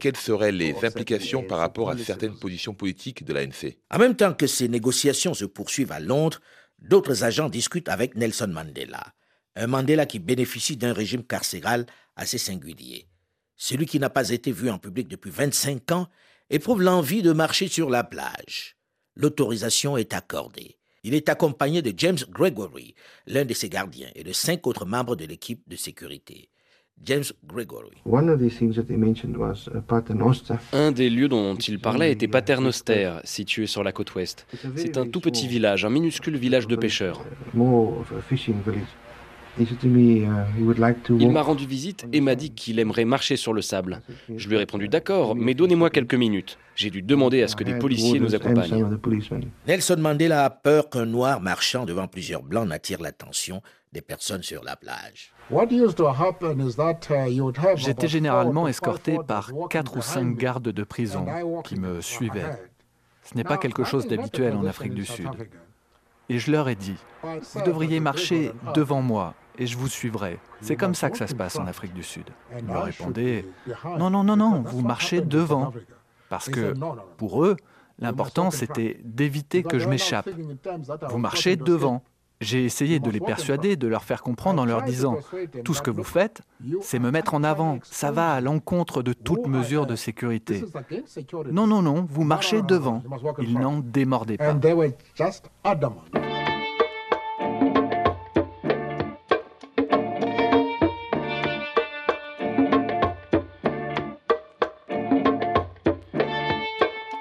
Quelles 0.00 0.16
seraient 0.16 0.50
les 0.50 0.74
implications 0.82 1.42
par 1.42 1.58
rapport 1.58 1.90
à 1.90 1.98
certaines 1.98 2.34
positions 2.34 2.72
politiques 2.72 3.24
de 3.24 3.34
l'ANC 3.34 3.76
En 3.90 3.98
même 3.98 4.16
temps 4.16 4.32
que 4.32 4.46
ces 4.46 4.68
négociations 4.68 5.34
se 5.34 5.44
poursuivent 5.44 5.92
à 5.92 6.00
Londres, 6.00 6.40
d'autres 6.78 7.22
agents 7.22 7.50
discutent 7.50 7.90
avec 7.90 8.16
Nelson 8.16 8.48
Mandela. 8.48 9.12
Un 9.56 9.68
Mandela 9.68 10.06
qui 10.06 10.18
bénéficie 10.18 10.76
d'un 10.76 10.92
régime 10.92 11.22
carcéral 11.22 11.86
assez 12.16 12.38
singulier. 12.38 13.06
Celui 13.56 13.86
qui 13.86 14.00
n'a 14.00 14.10
pas 14.10 14.30
été 14.30 14.50
vu 14.50 14.68
en 14.68 14.78
public 14.78 15.08
depuis 15.08 15.30
25 15.30 15.92
ans 15.92 16.08
éprouve 16.50 16.82
l'envie 16.82 17.22
de 17.22 17.32
marcher 17.32 17.68
sur 17.68 17.88
la 17.88 18.04
plage. 18.04 18.76
L'autorisation 19.16 19.96
est 19.96 20.12
accordée. 20.12 20.76
Il 21.04 21.14
est 21.14 21.28
accompagné 21.28 21.82
de 21.82 21.92
James 21.96 22.18
Gregory, 22.30 22.94
l'un 23.26 23.44
de 23.44 23.54
ses 23.54 23.68
gardiens, 23.68 24.08
et 24.14 24.24
de 24.24 24.32
cinq 24.32 24.66
autres 24.66 24.86
membres 24.86 25.16
de 25.16 25.26
l'équipe 25.26 25.62
de 25.68 25.76
sécurité. 25.76 26.48
James 27.02 27.24
Gregory. 27.44 27.96
Un 30.72 30.92
des 30.92 31.10
lieux 31.10 31.28
dont 31.28 31.54
il 31.56 31.78
parlait 31.80 32.12
était 32.12 32.28
Paternoster, 32.28 33.16
situé 33.24 33.66
sur 33.66 33.82
la 33.82 33.92
côte 33.92 34.14
ouest. 34.14 34.46
C'est 34.76 34.96
un 34.96 35.06
tout 35.06 35.20
petit 35.20 35.46
village, 35.46 35.84
un 35.84 35.90
minuscule 35.90 36.36
village 36.36 36.66
de 36.66 36.76
pêcheurs. 36.76 37.24
Il 39.58 41.30
m'a 41.30 41.42
rendu 41.42 41.66
visite 41.66 42.06
et 42.12 42.20
m'a 42.20 42.34
dit 42.34 42.50
qu'il 42.50 42.78
aimerait 42.78 43.04
marcher 43.04 43.36
sur 43.36 43.52
le 43.52 43.62
sable. 43.62 44.02
Je 44.34 44.48
lui 44.48 44.56
ai 44.56 44.58
répondu 44.58 44.88
d'accord, 44.88 45.36
mais 45.36 45.54
donnez-moi 45.54 45.90
quelques 45.90 46.14
minutes. 46.14 46.58
J'ai 46.74 46.90
dû 46.90 47.02
demander 47.02 47.42
à 47.42 47.48
ce 47.48 47.54
que 47.54 47.64
des 47.64 47.78
policiers 47.78 48.18
nous 48.18 48.34
accompagnent. 48.34 48.98
Nelson 49.66 49.96
Mandela 49.98 50.44
a 50.44 50.50
peur 50.50 50.90
qu'un 50.90 51.06
noir 51.06 51.40
marchant 51.40 51.84
devant 51.84 52.08
plusieurs 52.08 52.42
blancs 52.42 52.68
n'attire 52.68 53.00
l'attention 53.00 53.62
des 53.92 54.00
personnes 54.00 54.42
sur 54.42 54.64
la 54.64 54.74
plage. 54.74 55.32
J'étais 57.76 58.08
généralement 58.08 58.66
escorté 58.66 59.18
par 59.26 59.52
quatre 59.70 59.96
ou 59.96 60.02
cinq 60.02 60.36
gardes 60.36 60.68
de 60.68 60.82
prison 60.84 61.26
qui 61.64 61.76
me 61.76 62.00
suivaient. 62.00 62.58
Ce 63.22 63.36
n'est 63.36 63.44
pas 63.44 63.56
quelque 63.56 63.84
chose 63.84 64.08
d'habituel 64.08 64.54
en 64.54 64.66
Afrique 64.66 64.94
du 64.94 65.04
Sud. 65.04 65.28
Et 66.28 66.38
je 66.38 66.50
leur 66.50 66.68
ai 66.68 66.74
dit, 66.74 66.96
vous 67.22 67.62
devriez 67.64 68.00
marcher 68.00 68.50
devant 68.74 69.02
moi 69.02 69.34
et 69.58 69.66
je 69.66 69.76
vous 69.76 69.88
suivrai. 69.88 70.38
C'est 70.60 70.76
comme 70.76 70.94
ça 70.94 71.10
que 71.10 71.18
ça 71.18 71.26
se 71.26 71.34
passe 71.34 71.56
en 71.56 71.66
Afrique 71.66 71.94
du 71.94 72.02
Sud. 72.02 72.30
Ils 72.58 72.64
me 72.64 72.78
répondaient, 72.78 73.46
non, 73.98 74.10
non, 74.10 74.24
non, 74.24 74.36
non, 74.36 74.62
vous 74.62 74.82
marchez 74.82 75.20
devant. 75.20 75.72
Parce 76.28 76.48
que 76.48 76.74
pour 77.16 77.44
eux, 77.44 77.56
l'important 77.98 78.50
c'était 78.50 79.00
d'éviter 79.04 79.62
que 79.62 79.78
je 79.78 79.88
m'échappe. 79.88 80.28
Vous 81.08 81.18
marchez 81.18 81.56
devant. 81.56 82.02
J'ai 82.40 82.64
essayé 82.64 82.98
de 82.98 83.10
les 83.10 83.20
persuader, 83.20 83.76
de 83.76 83.86
leur 83.86 84.02
faire 84.02 84.22
comprendre 84.22 84.60
en 84.60 84.64
leur 84.64 84.82
disant, 84.82 85.16
tout 85.64 85.72
ce 85.72 85.80
que 85.80 85.90
vous 85.90 86.04
faites, 86.04 86.42
c'est 86.82 86.98
me 86.98 87.10
mettre 87.10 87.32
en 87.34 87.44
avant, 87.44 87.78
ça 87.84 88.10
va 88.10 88.32
à 88.32 88.40
l'encontre 88.40 89.02
de 89.02 89.12
toute 89.12 89.46
mesure 89.46 89.86
de 89.86 89.96
sécurité. 89.96 90.64
Non, 91.50 91.66
non, 91.66 91.80
non, 91.80 92.06
vous 92.10 92.24
marchez 92.24 92.60
devant. 92.60 93.02
Ils 93.38 93.58
n'en 93.58 93.78
démordaient 93.78 94.36
pas. 94.36 94.54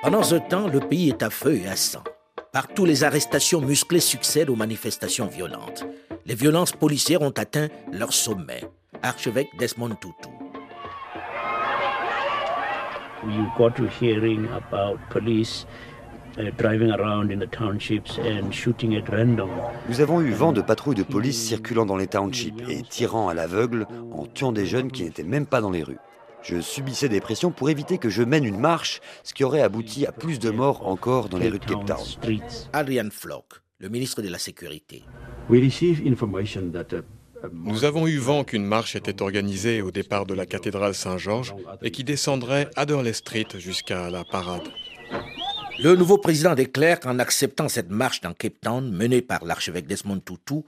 Pendant 0.03 0.21
ce 0.21 0.35
temps, 0.35 0.67
le 0.67 0.81
pays 0.81 1.07
est 1.07 1.23
à 1.23 1.29
feu 1.29 1.55
et 1.55 1.65
à 1.65 1.77
sang. 1.77 2.03
Partout, 2.51 2.83
les 2.83 3.05
arrestations 3.05 3.61
musclées 3.61 4.01
succèdent 4.01 4.49
aux 4.49 4.55
manifestations 4.57 5.27
violentes. 5.27 5.85
Les 6.25 6.35
violences 6.35 6.73
policières 6.73 7.21
ont 7.21 7.31
atteint 7.31 7.69
leur 7.89 8.11
sommet. 8.11 8.65
Archevêque 9.01 9.47
Desmond 9.57 9.95
Tutu. 9.95 10.27
Nous 19.87 20.01
avons 20.01 20.19
eu 20.19 20.31
vent 20.31 20.51
de 20.51 20.61
patrouilles 20.61 20.95
de 20.95 21.03
police 21.03 21.41
circulant 21.41 21.85
dans 21.85 21.95
les 21.95 22.07
townships 22.07 22.61
et 22.67 22.81
tirant 22.81 23.29
à 23.29 23.33
l'aveugle 23.33 23.87
en 24.11 24.25
tuant 24.25 24.51
des 24.51 24.65
jeunes 24.65 24.91
qui 24.91 25.03
n'étaient 25.03 25.23
même 25.23 25.45
pas 25.45 25.61
dans 25.61 25.71
les 25.71 25.83
rues. 25.83 25.99
Je 26.43 26.59
subissais 26.59 27.07
des 27.07 27.21
pressions 27.21 27.51
pour 27.51 27.69
éviter 27.69 27.97
que 27.97 28.09
je 28.09 28.21
mène 28.21 28.43
une 28.43 28.59
marche, 28.59 28.99
ce 29.23 29.33
qui 29.33 29.43
aurait 29.43 29.61
abouti 29.61 30.05
à 30.05 30.11
plus 30.11 30.39
de 30.39 30.49
morts 30.49 30.85
encore 30.85 31.29
dans 31.29 31.37
les 31.37 31.49
rues 31.49 31.59
de 31.59 31.65
Cape 31.65 31.85
Town. 31.85 32.05
Adrian 32.73 33.09
Flock, 33.11 33.61
le 33.79 33.87
ministre 33.87 34.21
de 34.21 34.27
la 34.27 34.37
Sécurité. 34.37 35.03
Nous 37.51 37.83
avons 37.83 38.07
eu 38.07 38.17
vent 38.17 38.43
qu'une 38.43 38.65
marche 38.65 38.95
était 38.95 39.21
organisée 39.21 39.81
au 39.81 39.91
départ 39.91 40.25
de 40.25 40.33
la 40.33 40.45
cathédrale 40.45 40.93
Saint-Georges 40.93 41.55
et 41.81 41.91
qui 41.91 42.03
descendrait 42.03 42.69
Adderley 42.75 43.13
Street 43.13 43.47
jusqu'à 43.57 44.09
la 44.09 44.23
parade. 44.23 44.67
Le 45.79 45.95
nouveau 45.95 46.17
président 46.17 46.55
déclare 46.55 46.99
qu'en 46.99 47.19
acceptant 47.19 47.67
cette 47.67 47.89
marche 47.89 48.21
dans 48.21 48.33
Cape 48.33 48.61
Town, 48.61 48.91
menée 48.91 49.21
par 49.21 49.43
l'archevêque 49.43 49.87
Desmond 49.87 50.19
Tutu, 50.19 50.63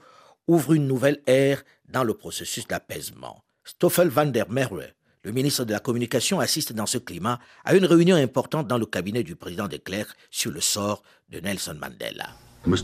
ouvre 0.48 0.72
une 0.72 0.86
nouvelle 0.86 1.22
ère 1.26 1.62
dans 1.88 2.04
le 2.04 2.14
processus 2.14 2.66
d'apaisement. 2.66 3.42
Stoffel 3.64 4.08
van 4.08 4.26
der 4.26 4.50
Merwe, 4.50 4.94
le 5.26 5.32
ministre 5.32 5.64
de 5.64 5.72
la 5.72 5.80
Communication 5.80 6.38
assiste 6.38 6.72
dans 6.72 6.86
ce 6.86 6.98
climat 6.98 7.40
à 7.64 7.74
une 7.74 7.84
réunion 7.84 8.14
importante 8.14 8.68
dans 8.68 8.78
le 8.78 8.86
cabinet 8.86 9.24
du 9.24 9.34
président 9.34 9.66
de 9.66 9.76
Klerk 9.76 10.16
sur 10.30 10.52
le 10.52 10.60
sort 10.60 11.02
de 11.32 11.40
Nelson 11.40 11.76
Mandela. 11.80 12.28
Il 12.68 12.76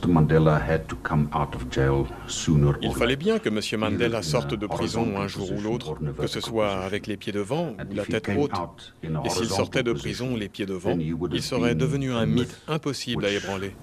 fallait 2.95 3.17
bien 3.17 3.39
que 3.39 3.49
M. 3.49 3.81
Mandela 3.81 4.23
sorte 4.23 4.55
de 4.55 4.67
prison 4.67 5.21
un 5.21 5.29
jour 5.29 5.53
ou 5.53 5.61
l'autre, 5.61 5.97
que 6.19 6.27
ce 6.27 6.41
soit 6.41 6.71
avec 6.83 7.07
les 7.07 7.17
pieds 7.17 7.33
devant 7.33 7.77
ou 7.91 7.95
la 7.95 8.05
tête 8.05 8.29
haute. 8.37 8.95
Et 9.03 9.29
s'il 9.29 9.49
sortait 9.49 9.85
de 9.85 9.93
prison 9.93 10.37
les 10.37 10.49
pieds 10.49 10.67
devant, 10.67 10.99
il 10.99 11.43
serait 11.43 11.77
devenu 11.77 12.13
un 12.13 12.27
mythe 12.27 12.61
impossible 12.67 13.25
à 13.25 13.31
ébranler. 13.31 13.77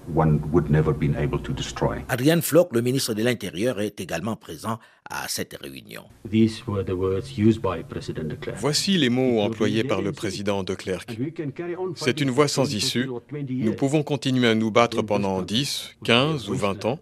Adrian 2.08 2.40
Flock, 2.42 2.74
le 2.74 2.82
ministre 2.82 3.14
de 3.14 3.22
l'Intérieur, 3.22 3.80
est 3.80 4.00
également 4.00 4.36
présent 4.36 4.78
à 5.10 5.28
cette 5.28 5.56
réunion. 5.60 6.04
Voici 8.56 8.96
les 8.96 9.08
mots 9.10 9.40
employés 9.40 9.84
par 9.84 10.02
le 10.02 10.12
président 10.12 10.62
de 10.62 10.74
Klerk. 10.74 11.16
C'est 11.96 12.20
une 12.20 12.30
voie 12.30 12.48
sans 12.48 12.72
issue. 12.74 13.08
Nous 13.48 13.74
pouvons 13.74 14.02
continuer 14.02 14.48
à 14.48 14.54
nous 14.54 14.70
battre 14.70 15.02
pendant 15.02 15.42
10, 15.42 15.96
15 16.04 16.48
ou 16.48 16.54
20 16.54 16.84
ans, 16.84 16.98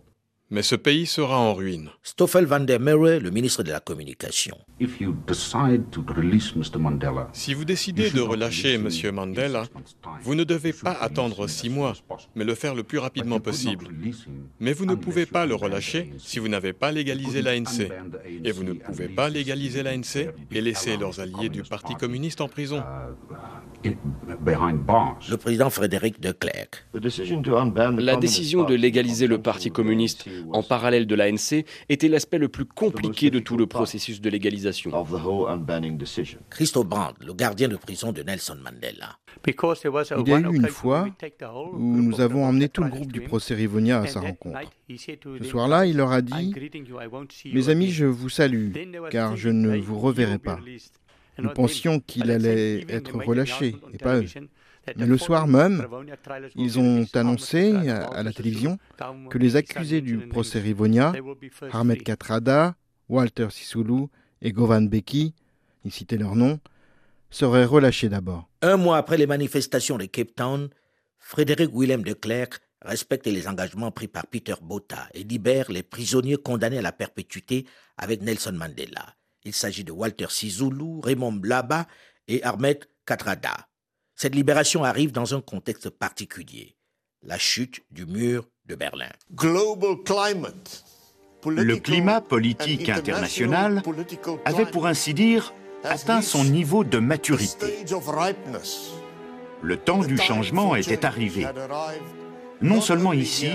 mais 0.50 0.62
ce 0.62 0.74
pays 0.74 1.06
sera 1.06 1.38
en 1.38 1.54
ruine. 1.54 1.90
Stoffel 2.02 2.46
van 2.46 2.60
der 2.60 2.80
Merwe, 2.80 3.18
le 3.20 3.30
ministre 3.30 3.62
de 3.62 3.70
la 3.70 3.80
Communication. 3.80 4.56
Si 7.32 7.54
vous 7.54 7.64
décidez 7.64 8.10
de 8.10 8.20
relâcher 8.20 8.74
M. 8.74 8.88
Mandela, 9.12 9.64
vous 10.22 10.34
ne 10.34 10.44
devez 10.44 10.72
pas 10.72 10.92
attendre 10.92 11.46
six 11.48 11.68
mois, 11.68 11.94
mais 12.34 12.44
le 12.44 12.54
faire 12.54 12.74
le 12.74 12.82
plus 12.82 12.98
rapidement 12.98 13.40
possible. 13.40 13.88
Mais 14.60 14.72
vous 14.72 14.86
ne 14.86 14.94
pouvez 14.94 15.26
pas 15.26 15.46
le 15.46 15.54
relâcher 15.54 16.12
si 16.18 16.38
vous 16.38 16.48
n'avez 16.48 16.72
pas 16.72 16.92
légalisé 16.92 17.42
l'ANC. 17.42 17.88
Et 18.44 18.52
vous 18.52 18.64
ne 18.64 18.72
pouvez 18.72 19.08
pas 19.08 19.28
légaliser 19.28 19.82
l'ANC 19.82 20.32
et 20.50 20.60
laisser 20.60 20.96
leurs 20.96 21.20
alliés 21.20 21.48
du 21.48 21.62
Parti 21.62 21.94
communiste 21.94 22.40
en 22.40 22.48
prison. 22.48 22.82
Le 23.84 25.36
président 25.36 25.70
Frédéric 25.70 26.20
de 26.20 26.32
Klerk. 26.32 26.86
La 26.94 28.16
décision 28.16 28.64
de 28.64 28.74
légaliser 28.74 29.26
le 29.26 29.40
Parti 29.40 29.70
communiste 29.70 30.26
en 30.52 30.62
parallèle 30.62 31.06
de 31.06 31.14
l'ANC 31.14 31.64
était 31.88 32.08
l'aspect 32.08 32.38
le 32.38 32.48
plus 32.48 32.64
compliqué 32.64 33.30
de 33.30 33.38
tout 33.38 33.56
le 33.56 33.66
processus 33.66 34.20
de 34.20 34.30
légalisation. 34.30 34.90
Christo 36.50 36.84
Brandt, 36.84 37.24
le 37.24 37.34
gardien 37.34 37.68
de 37.68 37.76
prison 37.76 38.12
de 38.12 38.22
Nelson 38.22 38.56
Mandela. 38.62 39.18
Il 39.46 40.28
y 40.28 40.32
a 40.32 40.40
eu 40.40 40.56
une 40.56 40.68
fois 40.68 41.06
où 41.72 41.96
nous 41.96 42.20
avons 42.20 42.44
emmené 42.44 42.68
tout 42.68 42.82
le 42.82 42.90
groupe 42.90 43.12
du 43.12 43.20
procès 43.20 43.54
Rivonia 43.54 44.00
à 44.00 44.06
sa 44.06 44.20
rencontre. 44.20 44.58
Ce 44.88 45.44
soir-là, 45.44 45.86
il 45.86 45.96
leur 45.96 46.10
a 46.10 46.22
dit 46.22 46.52
Mes 47.52 47.68
amis, 47.68 47.90
je 47.90 48.06
vous 48.06 48.28
salue, 48.28 48.72
car 49.10 49.36
je 49.36 49.50
ne 49.50 49.76
vous 49.78 49.98
reverrai 49.98 50.38
pas. 50.38 50.58
Nous 51.38 51.50
pensions 51.50 52.00
qu'il 52.00 52.30
allait 52.30 52.84
être 52.88 53.16
relâché, 53.16 53.76
et 53.92 53.98
pas 53.98 54.20
eux. 54.20 54.26
Mais 54.96 55.06
le 55.06 55.18
soir 55.18 55.46
même, 55.46 55.86
ils 56.54 56.78
ont 56.78 57.06
annoncé 57.14 57.72
à 57.74 58.22
la 58.22 58.32
télévision 58.32 58.78
que 59.30 59.38
les 59.38 59.56
accusés 59.56 60.00
du 60.00 60.28
procès 60.28 60.60
Rivonia, 60.60 61.12
Ahmed 61.72 62.02
Katrada, 62.02 62.74
Walter 63.08 63.48
Sisulu 63.50 64.06
et 64.42 64.52
Govan 64.52 64.82
Beki, 64.88 65.34
ils 65.84 65.92
citaient 65.92 66.16
leurs 66.16 66.36
noms, 66.36 66.58
seraient 67.30 67.64
relâchés 67.64 68.08
d'abord. 68.08 68.48
Un 68.62 68.76
mois 68.76 68.96
après 68.96 69.16
les 69.16 69.26
manifestations 69.26 69.98
de 69.98 70.06
Cape 70.06 70.34
Town, 70.34 70.68
Frédéric 71.18 71.70
Willem 71.74 72.02
de 72.02 72.14
Klerk 72.14 72.60
respecte 72.82 73.26
les 73.26 73.48
engagements 73.48 73.90
pris 73.90 74.08
par 74.08 74.26
Peter 74.26 74.54
Botha 74.62 75.08
et 75.12 75.24
libère 75.24 75.70
les 75.70 75.82
prisonniers 75.82 76.36
condamnés 76.36 76.78
à 76.78 76.82
la 76.82 76.92
perpétuité 76.92 77.66
avec 77.96 78.22
Nelson 78.22 78.52
Mandela. 78.52 79.14
Il 79.44 79.54
s'agit 79.54 79.84
de 79.84 79.92
Walter 79.92 80.26
Sisulu, 80.28 81.00
Raymond 81.02 81.32
Blaba 81.32 81.86
et 82.26 82.42
Ahmed 82.42 82.84
Katrada. 83.06 83.68
Cette 84.14 84.34
libération 84.34 84.84
arrive 84.84 85.12
dans 85.12 85.34
un 85.34 85.40
contexte 85.40 85.90
particulier, 85.90 86.76
la 87.22 87.38
chute 87.38 87.82
du 87.90 88.04
mur 88.04 88.48
de 88.66 88.74
Berlin. 88.74 89.10
Le 91.46 91.76
climat 91.76 92.20
politique 92.20 92.88
international 92.88 93.82
avait 94.44 94.66
pour 94.66 94.86
ainsi 94.86 95.14
dire 95.14 95.54
atteint 95.84 96.20
son 96.20 96.44
niveau 96.44 96.82
de 96.82 96.98
maturité. 96.98 97.84
Le 99.62 99.76
temps 99.76 100.00
du 100.00 100.18
changement 100.18 100.74
était 100.74 101.04
arrivé, 101.04 101.46
non 102.60 102.80
seulement 102.80 103.12
ici, 103.12 103.52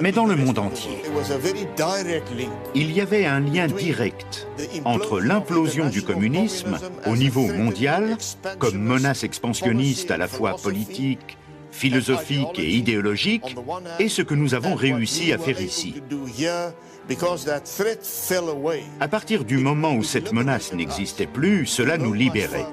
mais 0.00 0.12
dans 0.12 0.26
le 0.26 0.36
monde 0.36 0.58
entier. 0.58 0.98
Il 2.74 2.92
y 2.92 3.00
avait 3.00 3.26
un 3.26 3.40
lien 3.40 3.66
direct 3.66 4.46
entre 4.84 5.20
l'implosion 5.20 5.88
du 5.88 6.02
communisme 6.02 6.78
au 7.06 7.16
niveau 7.16 7.46
mondial, 7.46 8.16
comme 8.58 8.78
menace 8.78 9.24
expansionniste 9.24 10.10
à 10.10 10.16
la 10.16 10.28
fois 10.28 10.56
politique, 10.56 11.36
philosophique 11.70 12.58
et 12.58 12.70
idéologique, 12.70 13.56
et 13.98 14.08
ce 14.08 14.22
que 14.22 14.34
nous 14.34 14.54
avons 14.54 14.74
réussi 14.74 15.32
à 15.32 15.38
faire 15.38 15.60
ici. 15.60 15.94
À 19.00 19.08
partir 19.08 19.44
du 19.44 19.58
moment 19.58 19.94
où 19.94 20.02
cette 20.02 20.32
menace 20.32 20.72
n'existait 20.72 21.26
plus, 21.26 21.66
cela 21.66 21.98
nous 21.98 22.12
libérait. 22.12 22.66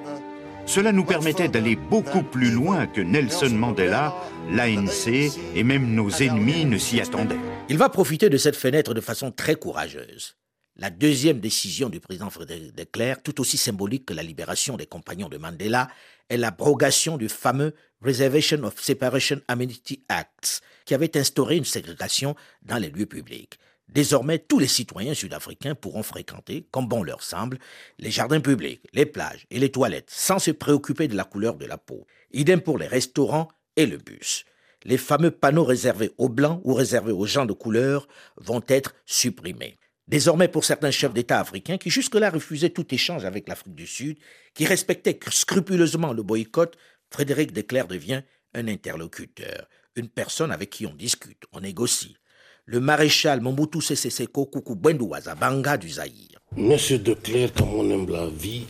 Cela 0.66 0.92
nous 0.92 1.04
permettait 1.04 1.50
d'aller 1.50 1.76
beaucoup 1.76 2.24
plus 2.24 2.50
loin 2.50 2.88
que 2.88 3.02
Nelson 3.02 3.50
Mandela, 3.50 4.16
l'ANC 4.50 5.08
et 5.56 5.64
même 5.64 5.94
nos 5.94 6.10
ennemis 6.10 6.66
ne 6.66 6.78
s'y 6.78 7.02
attendaient. 7.02 7.40
Il 7.70 7.78
va 7.78 7.90
profiter 7.90 8.30
de 8.30 8.38
cette 8.38 8.56
fenêtre 8.56 8.94
de 8.94 9.02
façon 9.02 9.32
très 9.32 9.56
courageuse. 9.56 10.38
La 10.78 10.90
deuxième 10.90 11.40
décision 11.40 11.90
du 11.90 12.00
président 12.00 12.30
Frédéric 12.30 12.74
de 12.74 12.84
Klerk, 12.86 13.22
tout 13.24 13.42
aussi 13.42 13.58
symbolique 13.58 14.06
que 14.06 14.14
la 14.14 14.24
libération 14.24 14.76
des 14.78 14.88
compagnons 14.88 15.30
de 15.30 15.38
Mandela, 15.38 15.90
est 16.30 16.38
l'abrogation 16.38 17.18
du 17.18 17.30
fameux 17.30 17.76
Reservation 18.02 18.64
of 18.64 18.80
Separation 18.80 19.40
Amenity 19.48 20.04
Act, 20.10 20.62
qui 20.86 20.94
avait 20.94 21.16
instauré 21.18 21.58
une 21.58 21.66
ségrégation 21.66 22.36
dans 22.64 22.78
les 22.78 22.90
lieux 22.90 23.06
publics. 23.06 23.60
Désormais, 23.94 24.40
tous 24.40 24.58
les 24.58 24.68
citoyens 24.68 25.14
sud-africains 25.14 25.76
pourront 25.76 26.02
fréquenter, 26.02 26.66
comme 26.72 26.88
bon 26.88 27.04
leur 27.04 27.22
semble, 27.22 27.60
les 28.00 28.10
jardins 28.10 28.40
publics, 28.40 28.82
les 28.92 29.06
plages 29.06 29.46
et 29.52 29.60
les 29.60 29.72
toilettes 29.72 30.10
sans 30.10 30.40
se 30.40 30.50
préoccuper 30.50 31.08
de 31.08 31.16
la 31.16 31.26
couleur 31.26 31.58
de 31.58 31.68
la 31.68 31.78
peau. 31.78 32.08
Idem 32.32 32.60
pour 32.60 32.80
les 32.80 32.88
restaurants 32.88 33.50
et 33.76 33.86
le 33.86 33.98
bus. 33.98 34.46
Les 34.84 34.98
fameux 34.98 35.30
panneaux 35.30 35.64
réservés 35.64 36.12
aux 36.18 36.28
blancs 36.28 36.60
ou 36.64 36.74
réservés 36.74 37.12
aux 37.12 37.28
gens 37.28 37.46
de 37.46 37.54
couleur 37.54 38.08
vont 38.38 38.64
être 38.68 38.96
supprimés. 39.06 39.78
Désormais, 40.08 40.48
pour 40.48 40.66
certains 40.66 40.92
chefs 40.92 41.14
d'État 41.14 41.40
africains 41.40 41.78
qui 41.78 41.92
jusque-là 41.92 42.32
refusaient 42.32 42.72
tout 42.72 42.94
échange 42.94 43.26
avec 43.26 43.48
l'Afrique 43.48 43.76
du 43.76 43.86
Sud, 43.86 44.18
qui 44.56 44.66
respectaient 44.66 45.20
scrupuleusement 45.30 46.14
le 46.14 46.24
boycott, 46.24 46.76
Frédéric 47.12 47.54
Declerc 47.54 47.88
devient 47.88 48.24
un 48.56 48.68
interlocuteur, 48.68 49.70
une 49.96 50.10
personne 50.10 50.52
avec 50.52 50.72
qui 50.72 50.88
on 50.88 50.96
discute, 50.96 51.44
on 51.52 51.62
négocie. 51.62 52.18
Le 52.66 52.80
maréchal 52.80 53.42
Mobutu 53.42 53.82
Sese 53.82 54.10
Seko 54.10 54.46
Kuku 54.46 54.76
Banga 54.76 55.76
du 55.76 55.90
Zaïre. 55.90 56.40
Monsieur 56.56 56.98
Declerc, 56.98 57.52
comme 57.54 57.74
on 57.74 57.90
aime 57.90 58.10
la 58.10 58.28
vie, 58.28 58.66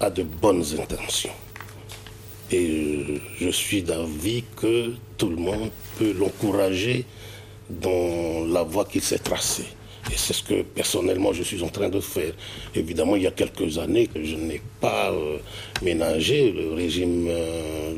a 0.00 0.10
de 0.10 0.24
bonnes 0.24 0.64
intentions. 0.80 1.30
Et 2.50 3.20
je 3.38 3.48
suis 3.50 3.82
d'avis 3.84 4.42
que 4.56 4.94
tout 5.18 5.28
le 5.28 5.36
monde 5.36 5.70
peut 5.98 6.12
l'encourager 6.18 7.04
dans 7.70 8.44
la 8.52 8.64
voie 8.64 8.86
qu'il 8.86 9.02
s'est 9.02 9.18
tracée. 9.20 9.66
Et 10.10 10.16
c'est 10.16 10.32
ce 10.32 10.42
que 10.42 10.62
personnellement 10.62 11.32
je 11.32 11.44
suis 11.44 11.62
en 11.62 11.68
train 11.68 11.88
de 11.88 12.00
faire. 12.00 12.32
Évidemment, 12.74 13.14
il 13.14 13.22
y 13.22 13.28
a 13.28 13.30
quelques 13.30 13.78
années, 13.78 14.10
je 14.16 14.34
n'ai 14.34 14.60
pas 14.80 15.12
euh, 15.12 15.38
ménagé 15.80 16.50
le 16.50 16.72
régime 16.74 17.28
euh, 17.28 17.94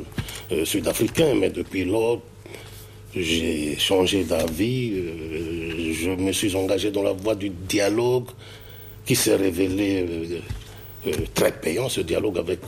euh, 0.53 0.65
sud-africain, 0.67 1.35
mais 1.35 1.49
depuis 1.49 1.87
lors, 1.87 2.21
j'ai 3.17 3.77
changé 3.79 4.25
d'avis. 4.25 4.93
je 5.93 6.11
me 6.11 6.33
suis 6.33 6.55
engagé 6.57 6.91
dans 6.91 7.03
la 7.03 7.13
voie 7.13 7.35
du 7.35 7.51
dialogue 7.51 8.29
qui 9.05 9.15
s'est 9.15 9.37
révélé 9.37 10.43
très 11.35 11.53
payant, 11.53 11.89
ce 11.89 12.01
dialogue 12.01 12.39
avec 12.39 12.61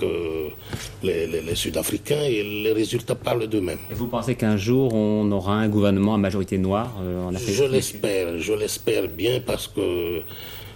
les, 1.02 1.26
les 1.26 1.54
Sud-Africains, 1.54 2.20
et 2.22 2.42
les 2.42 2.72
résultats 2.72 3.14
parlent 3.14 3.46
d'eux-mêmes. 3.46 3.78
Et 3.90 3.94
vous 3.94 4.06
pensez 4.06 4.34
qu'un 4.34 4.56
jour, 4.58 4.92
on 4.92 5.30
aura 5.32 5.54
un 5.54 5.68
gouvernement 5.68 6.14
à 6.14 6.18
majorité 6.18 6.58
noire 6.58 6.94
en 6.98 7.34
Afrique 7.34 7.54
Je 7.54 7.64
l'espère, 7.64 8.38
je 8.38 8.52
l'espère 8.52 9.08
bien, 9.08 9.40
parce 9.40 9.68
que 9.68 10.22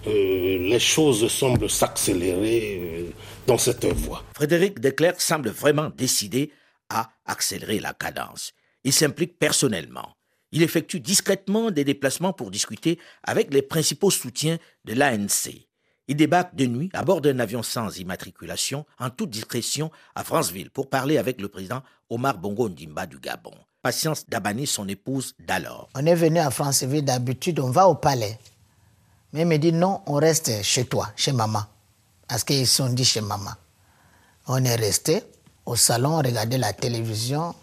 les 0.07 0.79
choses 0.79 1.29
semblent 1.29 1.69
s'accélérer 1.69 3.07
dans 3.47 3.59
cette 3.59 3.85
voie. 3.85 4.23
Frédéric 4.35 4.81
Declerc 4.81 5.21
semble 5.21 5.51
vraiment 5.51 5.91
décidé 5.97 6.51
à 6.89 7.11
accélérer 7.27 7.79
la 7.79 7.93
cadence. 7.93 8.53
Il 8.85 8.93
s'implique 8.93 9.39
personnellement. 9.39 10.17
Il 10.53 10.63
effectue 10.63 11.01
discrètement 11.01 11.71
des 11.71 11.85
déplacements 11.85 12.33
pour 12.33 12.51
discuter 12.51 12.99
avec 13.23 13.53
les 13.53 13.63
principaux 13.63 14.11
soutiens 14.11 14.59
de 14.85 14.95
l'ANC. 14.95 15.53
Il 16.09 16.17
débarque 16.17 16.57
de 16.57 16.67
nuit 16.67 16.91
à 16.93 17.05
bord 17.05 17.21
d'un 17.21 17.39
avion 17.39 17.63
sans 17.63 17.99
immatriculation, 17.99 18.85
en 18.99 19.11
toute 19.11 19.31
discrétion, 19.31 19.93
à 20.17 20.25
Franceville 20.25 20.71
pour 20.71 20.91
parler 20.91 21.19
avec 21.19 21.41
le 21.41 21.49
président 21.49 21.83
Omar 22.09 22.37
Bongo 22.37 22.69
Ndimba 22.69 23.07
du 23.07 23.21
Gabon. 23.21 23.53
Patience 23.81 24.27
Dabani, 24.29 24.67
son 24.67 24.89
épouse 24.89 25.35
d'alors. 25.39 25.89
On 25.95 26.05
est 26.05 26.17
venu 26.17 26.41
à 26.41 26.51
Franceville, 26.51 27.05
d'habitude, 27.05 27.61
on 27.61 27.71
va 27.71 27.87
au 27.87 27.95
palais. 27.95 28.39
Mais 29.33 29.43
il 29.43 29.47
me 29.47 29.57
dit 29.57 29.73
non, 29.73 30.03
on 30.07 30.15
reste 30.15 30.65
chez 30.65 30.85
toi, 30.85 31.13
chez 31.15 31.31
maman. 31.33 31.63
Parce 32.27 32.43
qu'ils 32.43 32.67
sont 32.67 32.93
dit 32.93 33.05
chez 33.05 33.21
maman. 33.21 33.53
On 34.49 34.65
est 34.65 34.75
resté 34.75 35.23
au 35.65 35.77
salon, 35.77 36.15
on 36.15 36.19
regardait 36.19 36.59
la 36.59 36.73
télévision. 36.73 37.55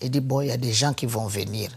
Il 0.00 0.10
dit 0.10 0.20
bon, 0.20 0.40
il 0.40 0.48
y 0.48 0.52
a 0.52 0.56
des 0.56 0.72
gens 0.72 0.94
qui 0.94 1.06
vont 1.06 1.26
venir. 1.26 1.70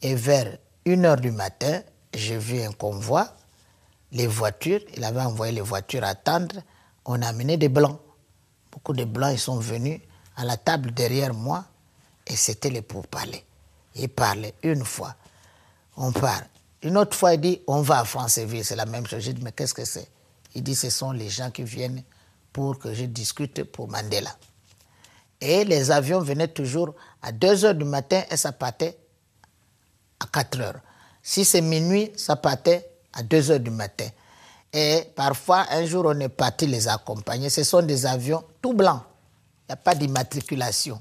Et 0.00 0.14
vers 0.14 0.58
1h 0.86 1.20
du 1.20 1.30
matin, 1.30 1.82
j'ai 2.14 2.38
vu 2.38 2.60
un 2.60 2.72
convoi 2.72 3.34
les 4.12 4.26
voitures, 4.26 4.80
il 4.94 5.04
avait 5.04 5.22
envoyé 5.22 5.52
les 5.52 5.60
voitures 5.60 6.04
attendre. 6.04 6.56
On 7.04 7.20
a 7.22 7.28
amené 7.28 7.56
des 7.56 7.68
blancs. 7.68 7.98
Beaucoup 8.70 8.92
de 8.92 9.04
blancs, 9.04 9.32
ils 9.32 9.38
sont 9.38 9.58
venus 9.58 10.00
à 10.36 10.44
la 10.44 10.56
table 10.56 10.92
derrière 10.92 11.34
moi 11.34 11.64
et 12.26 12.36
c'était 12.36 12.70
les 12.70 12.82
pourparlers. 12.82 13.44
Ils 13.94 14.08
parlaient 14.08 14.54
une 14.62 14.84
fois, 14.84 15.14
on 15.96 16.12
parle. 16.12 16.44
Une 16.82 16.96
autre 16.96 17.16
fois, 17.16 17.34
il 17.34 17.40
dit 17.40 17.62
on 17.66 17.80
va 17.82 18.00
à 18.00 18.04
Franceville, 18.04 18.64
c'est 18.64 18.76
la 18.76 18.86
même 18.86 19.06
chose. 19.06 19.20
J'ai 19.20 19.32
dit 19.32 19.42
mais 19.42 19.52
qu'est-ce 19.52 19.74
que 19.74 19.84
c'est? 19.84 20.08
Il 20.54 20.62
dit 20.62 20.74
ce 20.74 20.90
sont 20.90 21.12
les 21.12 21.28
gens 21.28 21.50
qui 21.50 21.62
viennent 21.62 22.02
pour 22.52 22.78
que 22.78 22.92
je 22.92 23.04
discute 23.04 23.64
pour 23.64 23.88
Mandela. 23.88 24.36
Et 25.40 25.64
les 25.64 25.90
avions 25.90 26.20
venaient 26.20 26.48
toujours 26.48 26.94
à 27.22 27.32
2 27.32 27.64
heures 27.64 27.74
du 27.74 27.84
matin 27.84 28.22
et 28.30 28.36
ça 28.36 28.52
partait 28.52 28.98
à 30.20 30.26
4 30.26 30.60
heures. 30.60 30.80
Si 31.22 31.44
c'est 31.44 31.60
minuit, 31.60 32.12
ça 32.16 32.36
partait 32.36 32.90
à 33.12 33.22
2 33.22 33.52
heures 33.52 33.60
du 33.60 33.70
matin. 33.70 34.06
Et 34.72 35.04
parfois, 35.14 35.66
un 35.70 35.84
jour, 35.84 36.04
on 36.06 36.18
est 36.18 36.28
parti 36.28 36.66
les 36.66 36.88
accompagner. 36.88 37.50
Ce 37.50 37.62
sont 37.62 37.82
des 37.82 38.06
avions 38.06 38.42
tout 38.60 38.72
blancs. 38.72 39.02
Il 39.68 39.72
n'y 39.72 39.74
a 39.74 39.76
pas 39.76 39.94
d'immatriculation. 39.94 41.00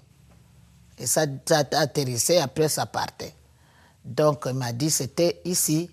Et 0.98 1.08
ça, 1.08 1.26
atterrissait, 1.72 2.38
après 2.38 2.70
ça 2.70 2.86
partait. 2.86 3.34
Donc, 4.04 4.44
il 4.46 4.54
m'a 4.54 4.74
dit 4.74 4.92
c'était 4.92 5.42
ici 5.46 5.90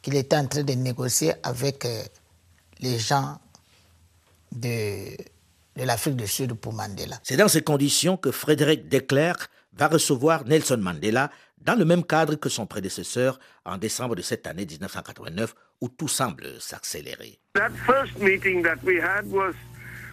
qu'il 0.00 0.14
était 0.14 0.36
en 0.36 0.46
train 0.46 0.62
de 0.62 0.72
négocier 0.72 1.34
avec 1.42 1.84
euh, 1.84 2.02
les 2.80 2.98
gens 2.98 3.38
de, 4.52 5.16
de 5.76 5.82
l'Afrique 5.82 6.16
du 6.16 6.26
Sud 6.26 6.54
pour 6.54 6.72
Mandela. 6.72 7.18
C'est 7.22 7.36
dans 7.36 7.48
ces 7.48 7.62
conditions 7.62 8.16
que 8.16 8.30
Frédéric 8.30 8.88
Declerc 8.88 9.48
va 9.76 9.88
recevoir 9.88 10.44
Nelson 10.46 10.78
Mandela 10.78 11.30
dans 11.60 11.74
le 11.74 11.84
même 11.84 12.04
cadre 12.04 12.36
que 12.36 12.48
son 12.48 12.66
prédécesseur 12.66 13.38
en 13.64 13.78
décembre 13.78 14.14
de 14.16 14.22
cette 14.22 14.46
année 14.46 14.66
1989 14.66 15.54
où 15.80 15.88
tout 15.88 16.08
semble 16.08 16.46
s'accélérer. 16.60 17.38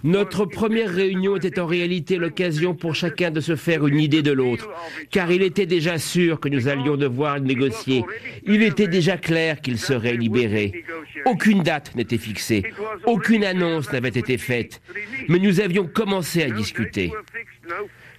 Notre 0.03 0.43
première 0.43 0.89
réunion 0.89 1.37
était 1.37 1.61
en 1.61 1.65
réalité 1.65 2.17
l'occasion 2.17 2.75
pour 2.75 2.93
chacun 2.93 3.31
de 3.31 3.39
se 3.39 3.55
faire 3.55 3.87
une 3.87 3.99
idée 3.99 4.21
de 4.21 4.33
l'autre, 4.33 4.69
car 5.11 5.31
il 5.31 5.41
était 5.41 5.65
déjà 5.65 5.97
sûr 5.97 6.41
que 6.41 6.49
nous 6.49 6.67
allions 6.67 6.97
devoir 6.97 7.39
négocier. 7.39 8.03
Il 8.45 8.63
était 8.63 8.87
déjà 8.87 9.15
clair 9.17 9.61
qu'il 9.61 9.79
serait 9.79 10.17
libéré. 10.17 10.83
Aucune 11.25 11.63
date 11.63 11.95
n'était 11.95 12.17
fixée, 12.17 12.63
aucune 13.05 13.45
annonce 13.45 13.93
n'avait 13.93 14.09
été 14.09 14.37
faite, 14.37 14.81
mais 15.29 15.39
nous 15.39 15.61
avions 15.61 15.87
commencé 15.87 16.43
à 16.43 16.49
discuter. 16.49 17.13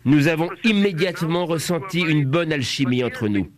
Nous 0.04 0.28
avons 0.28 0.50
immédiatement 0.64 1.46
ressenti 1.46 2.00
une 2.00 2.26
bonne 2.26 2.52
alchimie 2.52 3.02
entre 3.02 3.28
nous. 3.28 3.48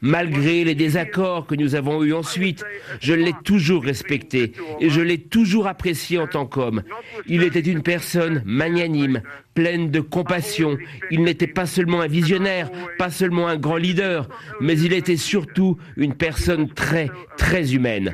Malgré 0.00 0.64
les 0.64 0.74
désaccords 0.74 1.46
que 1.46 1.54
nous 1.54 1.76
avons 1.76 2.02
eus 2.02 2.12
ensuite, 2.12 2.64
je 3.00 3.12
l'ai 3.12 3.34
toujours 3.44 3.84
respecté 3.84 4.52
et 4.80 4.90
je 4.90 5.00
l'ai 5.00 5.18
toujours 5.18 5.68
apprécié 5.68 6.18
en 6.18 6.26
tant 6.26 6.44
qu'homme. 6.44 6.82
Il 7.28 7.44
était 7.44 7.60
une 7.60 7.82
personne 7.82 8.42
magnanime, 8.44 9.22
pleine 9.54 9.92
de 9.92 10.00
compassion. 10.00 10.76
Il 11.12 11.22
n'était 11.22 11.46
pas 11.46 11.66
seulement 11.66 12.00
un 12.00 12.08
visionnaire, 12.08 12.68
pas 12.98 13.10
seulement 13.10 13.46
un 13.46 13.56
grand 13.56 13.76
leader, 13.76 14.28
mais 14.60 14.76
il 14.76 14.92
était 14.92 15.16
surtout 15.16 15.78
une 15.96 16.14
personne 16.14 16.68
très, 16.68 17.08
très 17.36 17.74
humaine. 17.74 18.12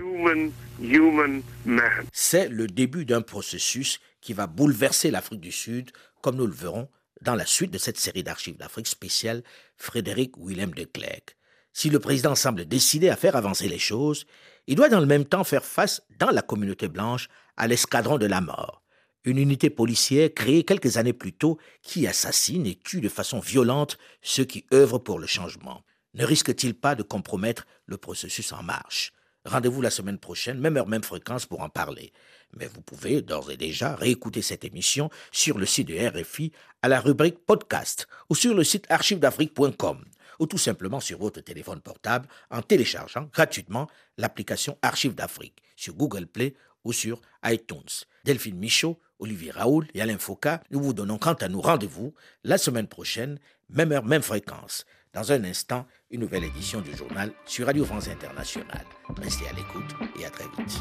C'est 2.13 2.51
le 2.51 2.67
début 2.67 3.07
d'un 3.07 3.23
processus 3.23 3.99
qui 4.21 4.35
va 4.35 4.47
bouleverser 4.47 5.11
l'Afrique 5.11 5.41
du 5.41 5.53
Sud, 5.53 5.91
comme 6.21 6.37
nous 6.37 6.47
le 6.47 6.53
verrons 6.53 6.89
dans 7.23 7.35
la 7.35 7.47
suite 7.47 7.71
de 7.71 7.79
cette 7.79 7.99
série 7.99 8.23
d'archives 8.23 8.57
d'Afrique 8.57 8.87
spéciale 8.87 9.43
Frédéric 9.77 10.37
Willem 10.37 10.73
de 10.73 10.85
Klerk. 10.85 11.37
Si 11.73 11.91
le 11.91 11.99
président 11.99 12.35
semble 12.35 12.65
décidé 12.67 13.09
à 13.09 13.17
faire 13.17 13.37
avancer 13.37 13.69
les 13.69 13.79
choses, 13.79 14.27
il 14.67 14.77
doit 14.77 14.89
dans 14.89 15.01
le 15.01 15.07
même 15.07 15.25
temps 15.25 15.45
faire 15.45 15.65
face, 15.65 16.03
dans 16.19 16.31
la 16.31 16.43
communauté 16.43 16.89
blanche, 16.89 17.29
à 17.57 17.67
l'escadron 17.67 18.19
de 18.19 18.27
la 18.27 18.41
mort, 18.41 18.83
une 19.25 19.39
unité 19.39 19.71
policière 19.71 20.31
créée 20.35 20.65
quelques 20.65 20.97
années 20.97 21.13
plus 21.13 21.33
tôt 21.33 21.59
qui 21.83 22.07
assassine 22.07 22.67
et 22.67 22.77
tue 22.77 23.01
de 23.01 23.09
façon 23.09 23.41
violente 23.41 23.99
ceux 24.23 24.45
qui 24.45 24.65
œuvrent 24.73 25.03
pour 25.03 25.19
le 25.19 25.27
changement. 25.27 25.83
Ne 26.15 26.25
risque-t-il 26.25 26.75
pas 26.75 26.95
de 26.95 27.03
compromettre 27.03 27.67
le 27.87 27.97
processus 27.97 28.53
en 28.53 28.63
marche? 28.63 29.13
Rendez-vous 29.49 29.81
la 29.81 29.91
semaine 29.91 30.19
prochaine, 30.19 30.61
même 30.61 30.77
heure, 30.77 30.87
même 30.87 31.03
fréquence 31.03 31.47
pour 31.47 31.63
en 31.63 31.71
parler. 31.71 32.13
Mais 32.55 32.67
vous 32.67 32.83
pouvez 32.83 33.23
d'ores 33.23 33.51
et 33.51 33.57
déjà 33.57 33.97
réécouter 33.97 34.43
cette 34.43 34.65
émission 34.65 35.09
sur 35.33 35.59
le 35.59 35.65
site 35.65 35.89
de 35.89 35.97
RFI 35.97 36.53
à 36.83 36.89
la 36.89 37.01
rubrique 37.01 37.39
podcast 37.47 38.07
ou 38.29 38.35
sur 38.35 38.55
le 38.55 38.63
site 38.63 38.85
archivedafrique.com 38.91 40.05
ou 40.39 40.47
tout 40.47 40.59
simplement 40.59 41.01
sur 41.01 41.19
votre 41.19 41.41
téléphone 41.41 41.81
portable 41.81 42.29
en 42.51 42.61
téléchargeant 42.61 43.29
gratuitement 43.33 43.89
l'application 44.19 44.77
Archives 44.83 45.15
d'Afrique 45.15 45.63
sur 45.77 45.95
Google 45.95 46.27
Play 46.27 46.55
ou 46.85 46.93
sur 46.93 47.21
iTunes. 47.45 48.05
Delphine 48.25 48.59
Michaud, 48.59 48.99
Olivier 49.19 49.51
Raoul 49.51 49.87
et 49.95 50.03
Alain 50.03 50.19
Foucault, 50.19 50.61
nous 50.71 50.83
vous 50.83 50.93
donnons 50.93 51.19
quant 51.19 51.35
à 51.35 51.49
nous 51.49 51.63
rendez-vous 51.63 52.15
la 52.45 52.59
semaine 52.59 52.87
prochaine, 52.87 53.39
même 53.71 53.93
heure, 53.93 54.05
même 54.05 54.23
fréquence. 54.23 54.85
Dans 55.19 55.33
un 55.33 55.43
instant, 55.43 55.85
une 56.13 56.21
nouvelle 56.21 56.45
édition 56.45 56.81
du 56.81 56.95
journal 56.95 57.33
sur 57.45 57.67
Radio 57.67 57.85
France 57.85 58.07
Internationale. 58.07 58.85
Restez 59.21 59.49
à 59.49 59.53
l'écoute 59.53 59.97
et 60.17 60.25
à 60.25 60.31
très 60.31 60.45
vite. 60.45 60.81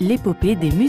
L'épopée 0.00 0.56
des 0.56 0.70
musiques. 0.70 0.88